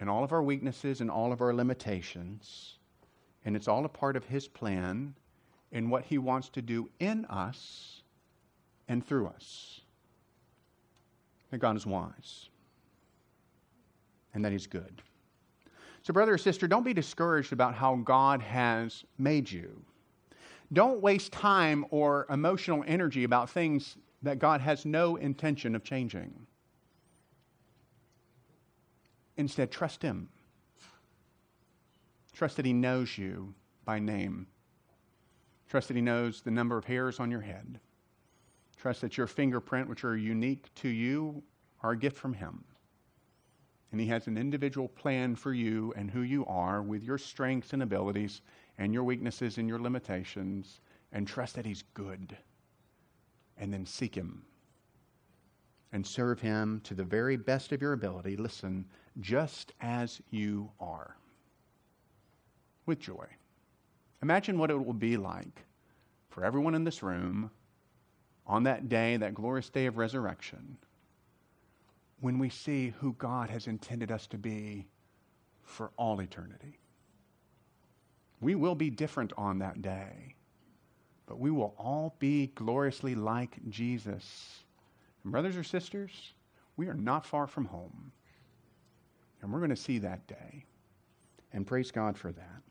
[0.00, 2.78] and all of our weaknesses and all of our limitations
[3.44, 5.14] and it's all a part of His plan
[5.72, 8.02] and what He wants to do in us
[8.88, 9.80] and through us.
[11.50, 12.48] That God is wise
[14.34, 15.02] and that He's good.
[16.02, 19.84] So, brother or sister, don't be discouraged about how God has made you.
[20.72, 26.46] Don't waste time or emotional energy about things that God has no intention of changing.
[29.36, 30.28] Instead, trust Him.
[32.32, 33.54] Trust that He knows you
[33.84, 34.46] by name.
[35.68, 37.80] Trust that He knows the number of hairs on your head.
[38.76, 41.42] Trust that your fingerprint, which are unique to you,
[41.82, 42.64] are a gift from Him.
[43.90, 47.72] And He has an individual plan for you and who you are with your strengths
[47.72, 48.40] and abilities
[48.78, 50.80] and your weaknesses and your limitations.
[51.12, 52.36] And trust that He's good.
[53.58, 54.42] And then seek Him
[55.92, 58.36] and serve Him to the very best of your ability.
[58.36, 58.86] Listen,
[59.20, 61.16] just as you are
[62.86, 63.26] with joy.
[64.22, 65.64] Imagine what it will be like
[66.30, 67.50] for everyone in this room
[68.46, 70.76] on that day, that glorious day of resurrection,
[72.20, 74.86] when we see who God has intended us to be
[75.62, 76.78] for all eternity.
[78.42, 80.34] We will be different on that day,
[81.26, 84.64] but we will all be gloriously like Jesus.
[85.22, 86.34] And, brothers or sisters,
[86.76, 88.10] we are not far from home.
[89.40, 90.64] And we're going to see that day.
[91.52, 92.62] And praise God for that.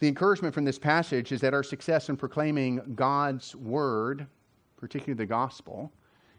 [0.00, 4.26] The encouragement from this passage is that our success in proclaiming God's word,
[4.76, 5.92] particularly the gospel,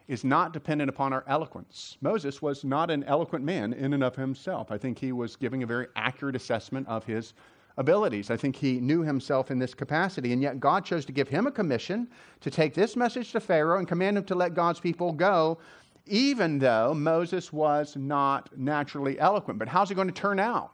[0.10, 1.98] is not dependent upon our eloquence.
[2.02, 4.71] Moses was not an eloquent man in and of himself.
[4.71, 7.34] I think he was giving a very accurate assessment of his
[7.77, 8.31] abilities.
[8.31, 11.47] I think he knew himself in this capacity, and yet God chose to give him
[11.47, 12.07] a commission
[12.41, 15.57] to take this message to Pharaoh and command him to let God's people go,
[16.05, 19.59] even though Moses was not naturally eloquent.
[19.59, 20.71] But how's it going to turn out?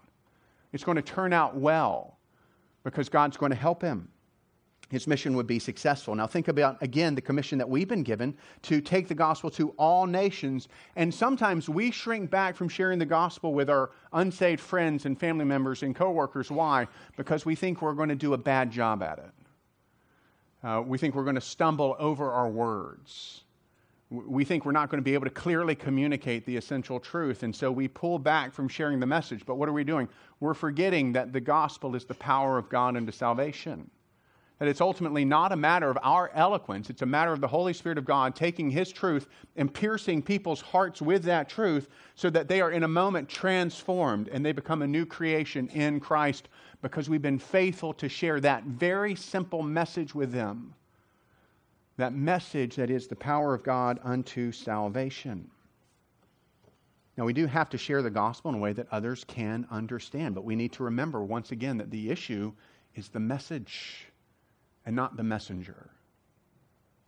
[0.73, 2.17] It's going to turn out well
[2.83, 4.07] because God's going to help him.
[4.91, 6.13] His mission would be successful.
[6.13, 9.69] Now, think about again the commission that we've been given to take the gospel to
[9.77, 10.67] all nations.
[10.95, 15.45] And sometimes we shrink back from sharing the gospel with our unsaved friends and family
[15.45, 16.51] members and coworkers.
[16.51, 16.87] Why?
[17.15, 20.67] Because we think we're going to do a bad job at it.
[20.67, 23.45] Uh, we think we're going to stumble over our words
[24.11, 27.55] we think we're not going to be able to clearly communicate the essential truth, and
[27.55, 29.45] so we pull back from sharing the message.
[29.45, 30.09] But what are we doing?
[30.41, 33.89] We're forgetting that the gospel is the power of God unto salvation.
[34.61, 37.73] That it's ultimately not a matter of our eloquence, it's a matter of the Holy
[37.73, 42.47] Spirit of God taking His truth and piercing people's hearts with that truth so that
[42.47, 46.47] they are in a moment transformed and they become a new creation in Christ
[46.83, 50.75] because we've been faithful to share that very simple message with them.
[51.97, 55.49] That message that is the power of God unto salvation.
[57.17, 60.35] Now, we do have to share the gospel in a way that others can understand,
[60.35, 62.53] but we need to remember once again that the issue
[62.93, 64.10] is the message
[64.85, 65.89] and not the messenger.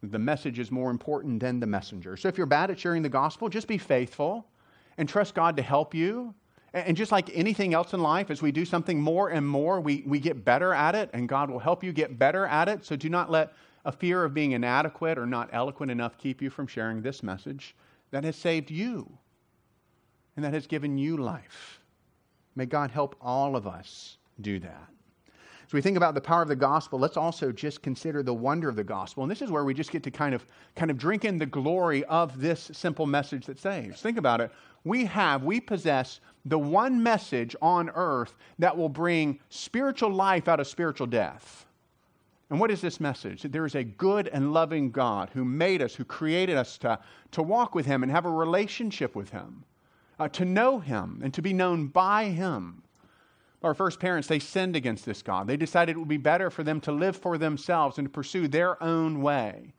[0.03, 2.17] The message is more important than the messenger.
[2.17, 4.45] So, if you're bad at sharing the gospel, just be faithful
[4.97, 6.33] and trust God to help you.
[6.73, 10.03] And just like anything else in life, as we do something more and more, we,
[10.07, 12.83] we get better at it, and God will help you get better at it.
[12.83, 13.53] So, do not let
[13.85, 17.75] a fear of being inadequate or not eloquent enough keep you from sharing this message
[18.11, 19.17] that has saved you
[20.35, 21.79] and that has given you life.
[22.55, 24.89] May God help all of us do that.
[25.73, 28.75] We think about the power of the gospel, let's also just consider the wonder of
[28.75, 29.23] the gospel.
[29.23, 30.45] And this is where we just get to kind of,
[30.75, 33.99] kind of drink in the glory of this simple message that saves.
[33.99, 34.51] Think about it.
[34.83, 40.59] We have, we possess the one message on earth that will bring spiritual life out
[40.59, 41.65] of spiritual death.
[42.49, 43.41] And what is this message?
[43.41, 46.99] That there is a good and loving God who made us, who created us to,
[47.31, 49.63] to walk with Him and have a relationship with Him,
[50.19, 52.82] uh, to know Him and to be known by Him.
[53.63, 55.47] Our first parents, they sinned against this God.
[55.47, 58.47] They decided it would be better for them to live for themselves and to pursue
[58.47, 59.73] their own way.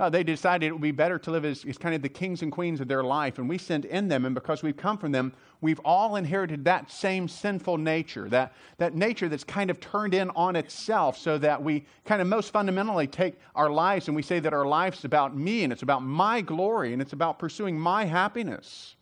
[0.00, 2.40] Uh, they decided it would be better to live as, as kind of the kings
[2.40, 5.12] and queens of their life, and we sinned in them, and because we've come from
[5.12, 10.14] them, we've all inherited that same sinful nature, that, that nature that's kind of turned
[10.14, 14.22] in on itself, so that we kind of most fundamentally take our lives and we
[14.22, 17.78] say that our life's about me, and it's about my glory, and it's about pursuing
[17.78, 18.96] my happiness.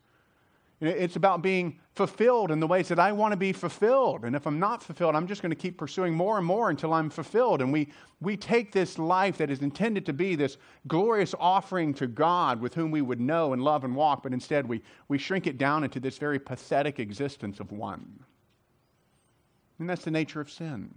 [0.80, 4.24] It's about being fulfilled in the ways that I want to be fulfilled.
[4.24, 6.92] And if I'm not fulfilled, I'm just going to keep pursuing more and more until
[6.92, 7.60] I'm fulfilled.
[7.60, 7.88] And we,
[8.20, 10.56] we take this life that is intended to be this
[10.86, 14.68] glorious offering to God with whom we would know and love and walk, but instead
[14.68, 18.20] we, we shrink it down into this very pathetic existence of one.
[19.80, 20.94] And that's the nature of sin.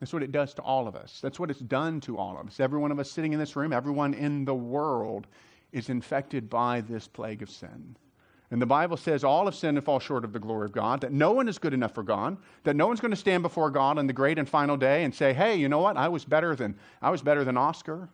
[0.00, 1.20] That's what it does to all of us.
[1.20, 2.60] That's what it's done to all of us.
[2.60, 5.26] Every one of us sitting in this room, everyone in the world
[5.72, 7.94] is infected by this plague of sin.
[8.50, 11.00] And the Bible says all have sinned and fall short of the glory of God,
[11.02, 13.70] that no one is good enough for God, that no one's going to stand before
[13.70, 15.96] God on the great and final day and say, hey, you know what?
[15.96, 18.08] I was better than, I was better than Oscar.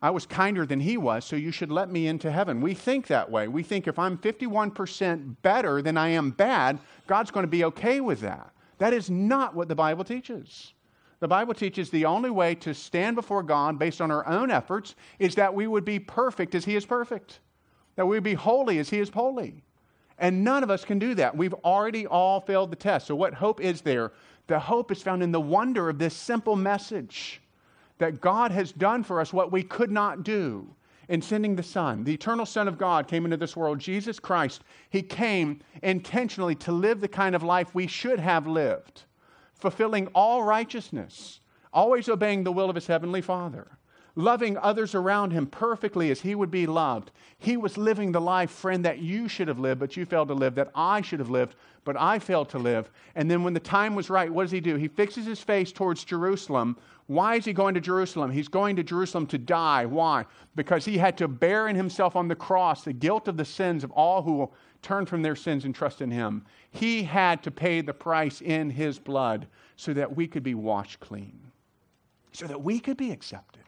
[0.00, 2.60] I was kinder than he was, so you should let me into heaven.
[2.60, 3.46] We think that way.
[3.46, 8.00] We think if I'm 51% better than I am bad, God's going to be okay
[8.00, 8.50] with that.
[8.78, 10.72] That is not what the Bible teaches.
[11.20, 14.96] The Bible teaches the only way to stand before God based on our own efforts
[15.20, 17.38] is that we would be perfect as he is perfect
[17.96, 19.62] that we be holy as He is holy.
[20.18, 21.36] And none of us can do that.
[21.36, 23.06] We've already all failed the test.
[23.06, 24.12] So, what hope is there?
[24.46, 27.40] The hope is found in the wonder of this simple message
[27.98, 30.74] that God has done for us what we could not do
[31.08, 32.04] in sending the Son.
[32.04, 34.62] The eternal Son of God came into this world, Jesus Christ.
[34.90, 39.02] He came intentionally to live the kind of life we should have lived,
[39.54, 41.40] fulfilling all righteousness,
[41.72, 43.78] always obeying the will of His Heavenly Father
[44.14, 47.10] loving others around him perfectly as he would be loved.
[47.38, 50.34] He was living the life, friend, that you should have lived, but you failed to
[50.34, 51.54] live, that I should have lived,
[51.84, 52.90] but I failed to live.
[53.14, 54.76] And then when the time was right, what does he do?
[54.76, 56.76] He fixes his face towards Jerusalem.
[57.06, 58.30] Why is he going to Jerusalem?
[58.30, 59.86] He's going to Jerusalem to die.
[59.86, 60.24] Why?
[60.54, 63.82] Because he had to bear in himself on the cross the guilt of the sins
[63.82, 66.44] of all who will turn from their sins and trust in him.
[66.70, 69.46] He had to pay the price in his blood
[69.76, 71.40] so that we could be washed clean,
[72.32, 73.61] so that we could be accepted.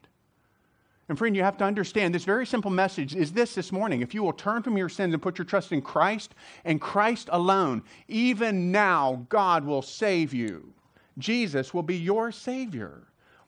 [1.09, 4.01] And friend, you have to understand this very simple message is this this morning.
[4.01, 6.35] If you will turn from your sins and put your trust in Christ
[6.65, 10.73] and Christ alone, even now God will save you.
[11.19, 13.03] Jesus will be your Savior.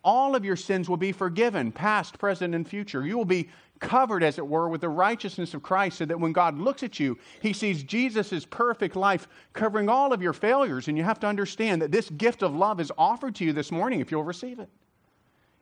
[0.04, 3.04] All of your sins will be forgiven, past, present, and future.
[3.04, 3.48] You will be
[3.80, 7.00] covered, as it were, with the righteousness of Christ so that when God looks at
[7.00, 10.88] you, he sees Jesus' perfect life covering all of your failures.
[10.88, 13.72] And you have to understand that this gift of love is offered to you this
[13.72, 14.68] morning if you'll receive it.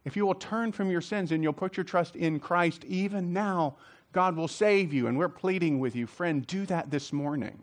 [0.05, 3.33] If you will turn from your sins and you'll put your trust in Christ, even
[3.33, 3.77] now,
[4.13, 5.07] God will save you.
[5.07, 7.59] And we're pleading with you, friend, do that this morning.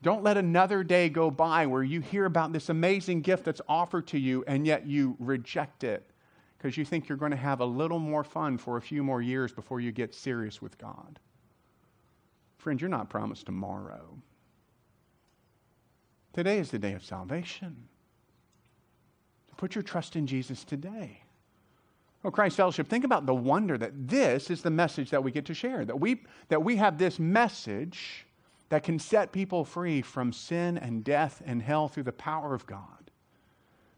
[0.00, 4.06] Don't let another day go by where you hear about this amazing gift that's offered
[4.08, 6.08] to you and yet you reject it
[6.56, 9.20] because you think you're going to have a little more fun for a few more
[9.20, 11.18] years before you get serious with God.
[12.58, 14.18] Friend, you're not promised tomorrow.
[16.32, 17.88] Today is the day of salvation.
[19.58, 21.20] Put your trust in Jesus today.
[22.24, 25.44] Oh, Christ Fellowship, think about the wonder that this is the message that we get
[25.46, 25.84] to share.
[25.84, 28.24] That we, that we have this message
[28.70, 32.66] that can set people free from sin and death and hell through the power of
[32.66, 33.10] God.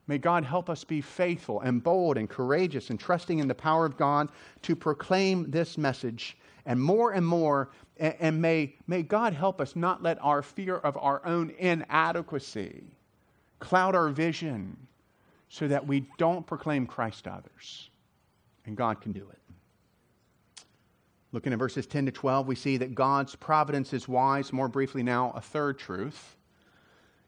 [0.06, 3.84] May God help us be faithful and bold and courageous and trusting in the power
[3.84, 4.30] of God
[4.62, 6.38] to proclaim this message.
[6.64, 10.76] And more and more, and, and may, may God help us not let our fear
[10.76, 12.82] of our own inadequacy
[13.60, 14.76] cloud our vision
[15.50, 17.90] so that we don't proclaim Christ to others.
[18.64, 20.64] And God can do it.
[21.32, 24.52] Looking at verses 10 to 12, we see that God's providence is wise.
[24.52, 26.36] More briefly, now, a third truth.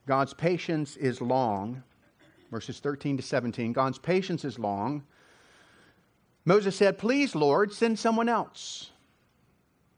[0.06, 1.82] God's patience is long.
[2.50, 3.72] Verses 13 to 17.
[3.72, 5.02] God's patience is long.
[6.44, 8.91] Moses said, Please, Lord, send someone else.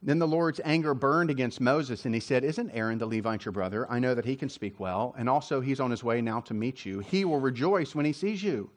[0.05, 3.53] Then the Lord's anger burned against Moses, and he said, Isn't Aaron the Levite your
[3.53, 3.91] brother?
[3.91, 6.53] I know that he can speak well, and also he's on his way now to
[6.53, 6.99] meet you.
[6.99, 8.71] He will rejoice when he sees you.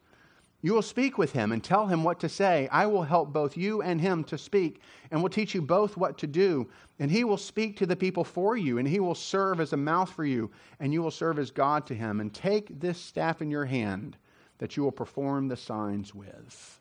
[0.61, 2.69] You will speak with him and tell him what to say.
[2.71, 6.17] I will help both you and him to speak, and will teach you both what
[6.19, 6.69] to do.
[6.97, 9.78] And he will speak to the people for you, and he will serve as a
[9.78, 10.49] mouth for you,
[10.80, 12.21] and you will serve as God to him.
[12.21, 14.15] And take this staff in your hand
[14.59, 16.80] that you will perform the signs with.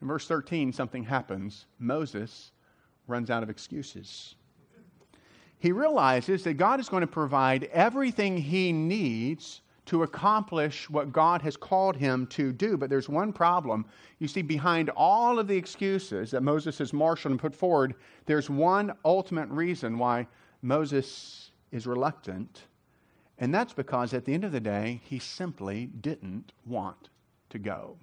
[0.00, 1.66] In verse 13, something happens.
[1.80, 2.52] Moses
[3.10, 4.34] runs out of excuses.
[5.58, 11.42] He realizes that God is going to provide everything he needs to accomplish what God
[11.42, 12.76] has called him to do.
[12.76, 13.84] But there's one problem.
[14.20, 17.94] You see, behind all of the excuses that Moses has marshaled and put forward,
[18.24, 20.26] there's one ultimate reason why
[20.62, 22.62] Moses is reluctant.
[23.38, 27.08] And that's because at the end of the day, he simply didn't want
[27.50, 27.96] to go.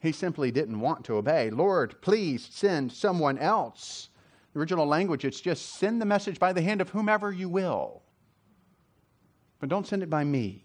[0.00, 1.50] He simply didn't want to obey.
[1.50, 4.10] Lord, please send someone else.
[4.52, 8.02] The original language, it's just send the message by the hand of whomever you will.
[9.58, 10.64] But don't send it by me.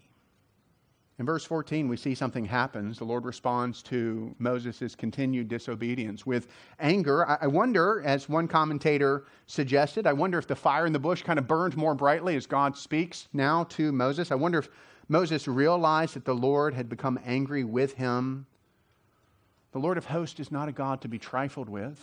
[1.18, 2.98] In verse 14, we see something happens.
[2.98, 6.48] The Lord responds to Moses' continued disobedience with
[6.80, 7.24] anger.
[7.40, 11.38] I wonder, as one commentator suggested, I wonder if the fire in the bush kind
[11.38, 14.32] of burned more brightly as God speaks now to Moses.
[14.32, 14.68] I wonder if
[15.08, 18.46] Moses realized that the Lord had become angry with him.
[19.74, 21.98] The Lord of hosts is not a God to be trifled with.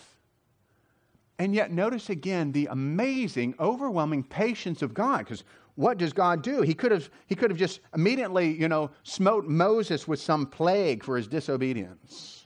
[1.40, 5.20] And yet, notice again the amazing, overwhelming patience of God.
[5.20, 5.46] Because
[5.76, 6.64] what does God do?
[6.64, 11.02] He could have, he could have just immediately, you know, smote Moses with some plague
[11.02, 12.46] for his disobedience.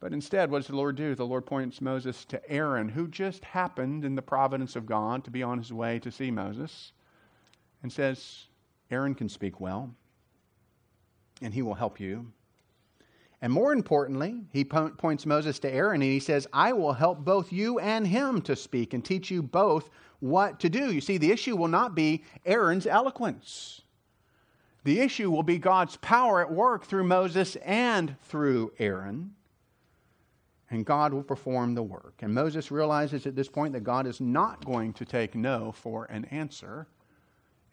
[0.00, 1.14] But instead, what does the Lord do?
[1.14, 5.30] The Lord points Moses to Aaron, who just happened in the providence of God to
[5.30, 6.90] be on his way to see Moses,
[7.84, 8.46] and says,
[8.90, 9.94] Aaron can speak well,
[11.40, 12.32] and he will help you.
[13.42, 17.24] And more importantly, he po- points Moses to Aaron and he says, I will help
[17.24, 20.92] both you and him to speak and teach you both what to do.
[20.92, 23.82] You see, the issue will not be Aaron's eloquence.
[24.84, 29.34] The issue will be God's power at work through Moses and through Aaron.
[30.70, 32.14] And God will perform the work.
[32.20, 36.06] And Moses realizes at this point that God is not going to take no for
[36.06, 36.86] an answer.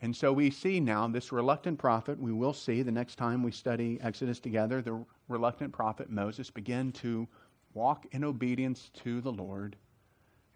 [0.03, 3.53] And so we see now this reluctant prophet, we will see the next time we
[3.53, 7.25] study Exodus together, the reluctant prophet Moses begin to
[7.73, 9.77] walk in obedience to the Lord.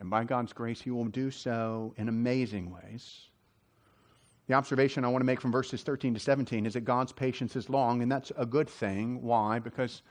[0.01, 3.29] And by God's grace, he will do so in amazing ways.
[4.47, 7.55] The observation I want to make from verses 13 to 17 is that God's patience
[7.55, 9.21] is long, and that's a good thing.
[9.21, 9.59] Why?
[9.59, 10.01] Because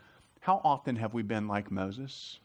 [0.40, 2.40] how often have we been like Moses?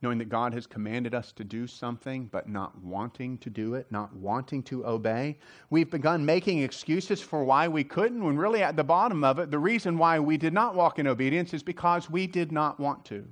[0.00, 3.90] Knowing that God has commanded us to do something, but not wanting to do it,
[3.90, 5.38] not wanting to obey.
[5.70, 9.50] We've begun making excuses for why we couldn't, when really at the bottom of it,
[9.50, 13.04] the reason why we did not walk in obedience is because we did not want
[13.06, 13.26] to.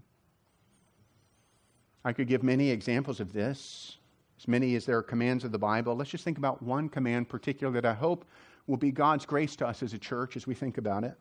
[2.04, 3.98] I could give many examples of this,
[4.38, 5.94] as many as there are commands of the Bible.
[5.94, 8.24] Let's just think about one command particular that I hope
[8.66, 11.14] will be God's grace to us as a church as we think about it.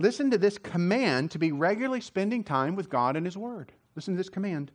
[0.00, 3.72] Listen to this command to be regularly spending time with God and His Word.
[3.98, 4.70] Listen to this command.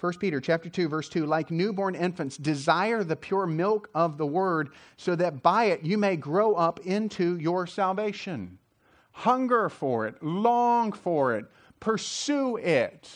[0.00, 4.24] 1 Peter chapter 2 verse 2 like newborn infants desire the pure milk of the
[4.24, 8.56] word so that by it you may grow up into your salvation.
[9.12, 11.44] Hunger for it, long for it,
[11.80, 13.10] pursue it.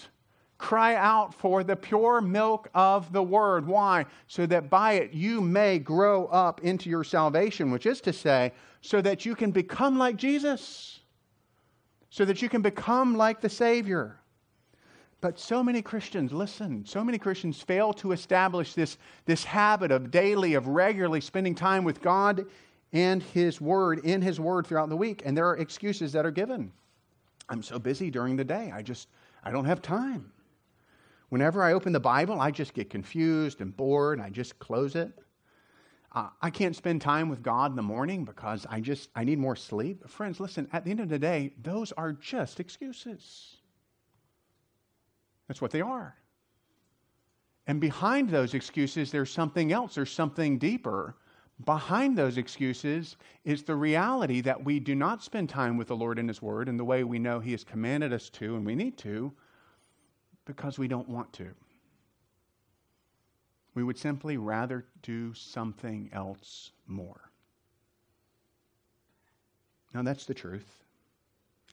[0.58, 3.66] Cry out for the pure milk of the word.
[3.66, 4.04] Why?
[4.26, 8.52] So that by it you may grow up into your salvation, which is to say,
[8.82, 11.00] so that you can become like Jesus,
[12.10, 14.19] so that you can become like the Savior.
[15.20, 18.96] But so many Christians, listen, so many Christians fail to establish this,
[19.26, 22.46] this habit of daily, of regularly spending time with God
[22.92, 25.22] and His Word, in His Word throughout the week.
[25.24, 26.72] And there are excuses that are given.
[27.48, 29.08] I'm so busy during the day, I just,
[29.44, 30.32] I don't have time.
[31.28, 34.96] Whenever I open the Bible, I just get confused and bored, and I just close
[34.96, 35.12] it.
[36.12, 39.38] Uh, I can't spend time with God in the morning because I just, I need
[39.38, 40.08] more sleep.
[40.08, 43.59] Friends, listen, at the end of the day, those are just excuses.
[45.50, 46.14] That's what they are.
[47.66, 51.16] And behind those excuses, there's something else, there's something deeper.
[51.64, 56.20] Behind those excuses is the reality that we do not spend time with the Lord
[56.20, 58.76] in His Word in the way we know He has commanded us to and we
[58.76, 59.32] need to
[60.44, 61.48] because we don't want to.
[63.74, 67.22] We would simply rather do something else more.
[69.94, 70.84] Now, that's the truth.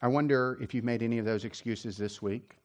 [0.02, 2.56] I wonder if you've made any of those excuses this week.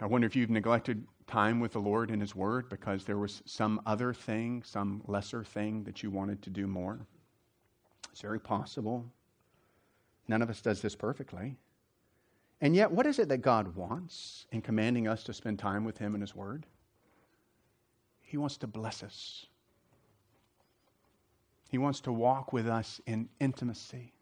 [0.00, 3.42] I wonder if you've neglected time with the Lord and His Word because there was
[3.46, 7.00] some other thing, some lesser thing that you wanted to do more.
[8.12, 9.04] It's very possible.
[10.28, 11.56] None of us does this perfectly.
[12.60, 15.98] And yet, what is it that God wants in commanding us to spend time with
[15.98, 16.66] Him and His Word?
[18.20, 19.46] He wants to bless us.
[21.70, 24.12] He wants to walk with us in intimacy.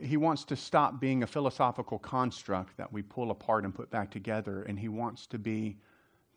[0.00, 4.10] He wants to stop being a philosophical construct that we pull apart and put back
[4.10, 5.76] together, and He wants to be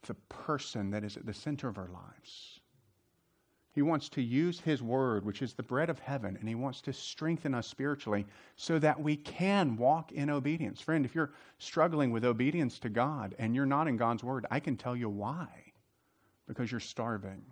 [0.07, 2.59] the person that is at the center of our lives.
[3.73, 6.81] He wants to use His Word, which is the bread of heaven, and He wants
[6.81, 8.25] to strengthen us spiritually
[8.57, 10.81] so that we can walk in obedience.
[10.81, 14.59] Friend, if you're struggling with obedience to God and you're not in God's Word, I
[14.59, 15.47] can tell you why.
[16.47, 17.43] Because you're starving.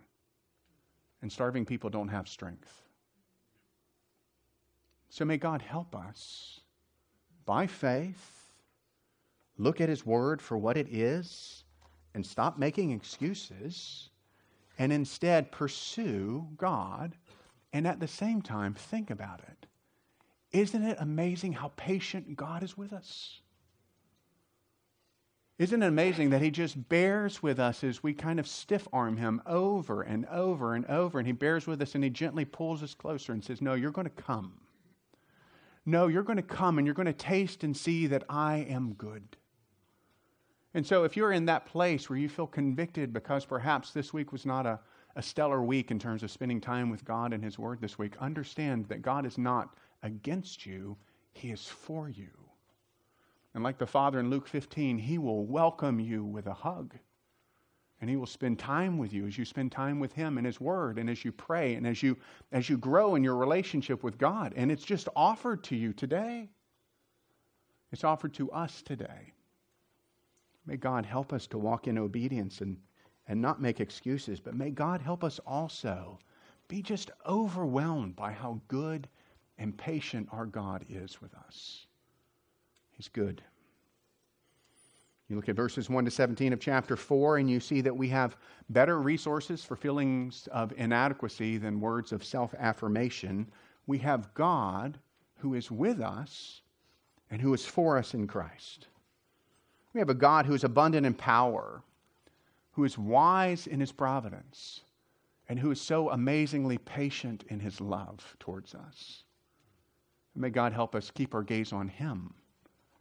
[1.22, 2.82] And starving people don't have strength.
[5.10, 6.60] So may God help us
[7.44, 8.52] by faith
[9.58, 11.64] look at His Word for what it is
[12.14, 14.08] and stop making excuses
[14.78, 17.16] and instead pursue God
[17.72, 19.66] and at the same time think about it.
[20.52, 23.40] Isn't it amazing how patient God is with us?
[25.58, 29.16] Isn't it amazing that He just bears with us as we kind of stiff arm
[29.16, 32.82] Him over and over and over, and He bears with us and He gently pulls
[32.82, 34.52] us closer and says, No, you're going to come.
[35.90, 38.92] No, you're going to come and you're going to taste and see that I am
[38.92, 39.36] good.
[40.72, 44.30] And so, if you're in that place where you feel convicted because perhaps this week
[44.30, 44.78] was not a,
[45.16, 48.14] a stellar week in terms of spending time with God and His Word this week,
[48.20, 49.74] understand that God is not
[50.04, 50.96] against you,
[51.32, 52.30] He is for you.
[53.54, 56.94] And like the Father in Luke 15, He will welcome you with a hug.
[58.00, 60.60] And He will spend time with you as you spend time with Him and His
[60.60, 62.16] Word, and as you pray, and as you,
[62.52, 64.54] as you grow in your relationship with God.
[64.56, 66.48] And it's just offered to you today.
[67.92, 69.32] It's offered to us today.
[70.66, 72.76] May God help us to walk in obedience and,
[73.26, 76.18] and not make excuses, but may God help us also
[76.68, 79.08] be just overwhelmed by how good
[79.58, 81.86] and patient our God is with us.
[82.92, 83.42] He's good.
[85.30, 88.08] You look at verses 1 to 17 of chapter 4, and you see that we
[88.08, 88.36] have
[88.68, 93.46] better resources for feelings of inadequacy than words of self affirmation.
[93.86, 94.98] We have God
[95.36, 96.62] who is with us
[97.30, 98.88] and who is for us in Christ.
[99.94, 101.84] We have a God who is abundant in power,
[102.72, 104.80] who is wise in his providence,
[105.48, 109.22] and who is so amazingly patient in his love towards us.
[110.34, 112.34] may God help us keep our gaze on him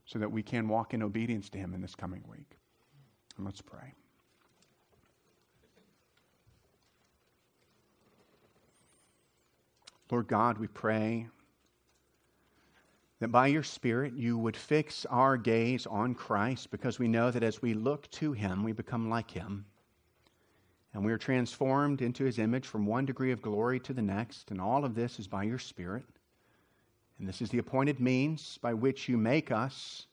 [0.09, 2.57] so that we can walk in obedience to him in this coming week.
[3.37, 3.93] And let's pray.
[10.09, 11.27] Lord God, we pray
[13.19, 17.43] that by your Spirit you would fix our gaze on Christ because we know that
[17.43, 19.63] as we look to him, we become like him.
[20.95, 24.49] And we are transformed into his image from one degree of glory to the next.
[24.49, 26.05] And all of this is by your Spirit.
[27.19, 30.07] And this is the appointed means by which you make us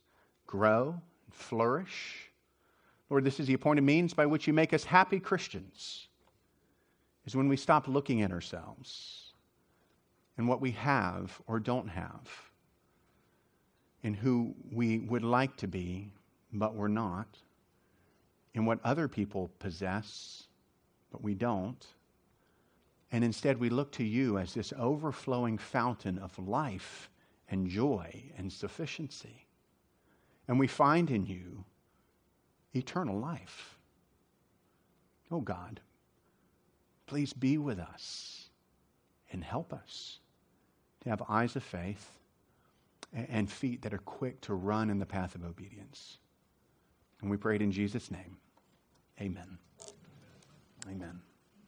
[0.47, 2.31] grow and flourish.
[3.09, 6.09] Lord, this is the appointed means by which you make us happy Christians,
[7.25, 9.33] is when we stop looking at ourselves
[10.37, 12.29] and what we have or don't have
[14.03, 16.13] and who we would like to be,
[16.53, 17.39] but we're not,
[18.55, 20.45] and what other people possess,
[21.11, 21.87] but we don't.
[23.13, 27.09] And instead, we look to you as this overflowing fountain of life
[27.49, 29.47] and joy and sufficiency.
[30.49, 31.65] And we find in you
[32.75, 33.79] eternal life.
[35.31, 35.81] Oh God,
[37.07, 38.49] please be with us
[39.33, 40.19] and help us
[41.03, 42.19] to have eyes of faith
[43.13, 46.19] and feet that are quick to run in the path of obedience.
[47.21, 48.37] And we pray it in Jesus' name.
[49.21, 49.59] Amen.
[50.89, 51.21] Amen.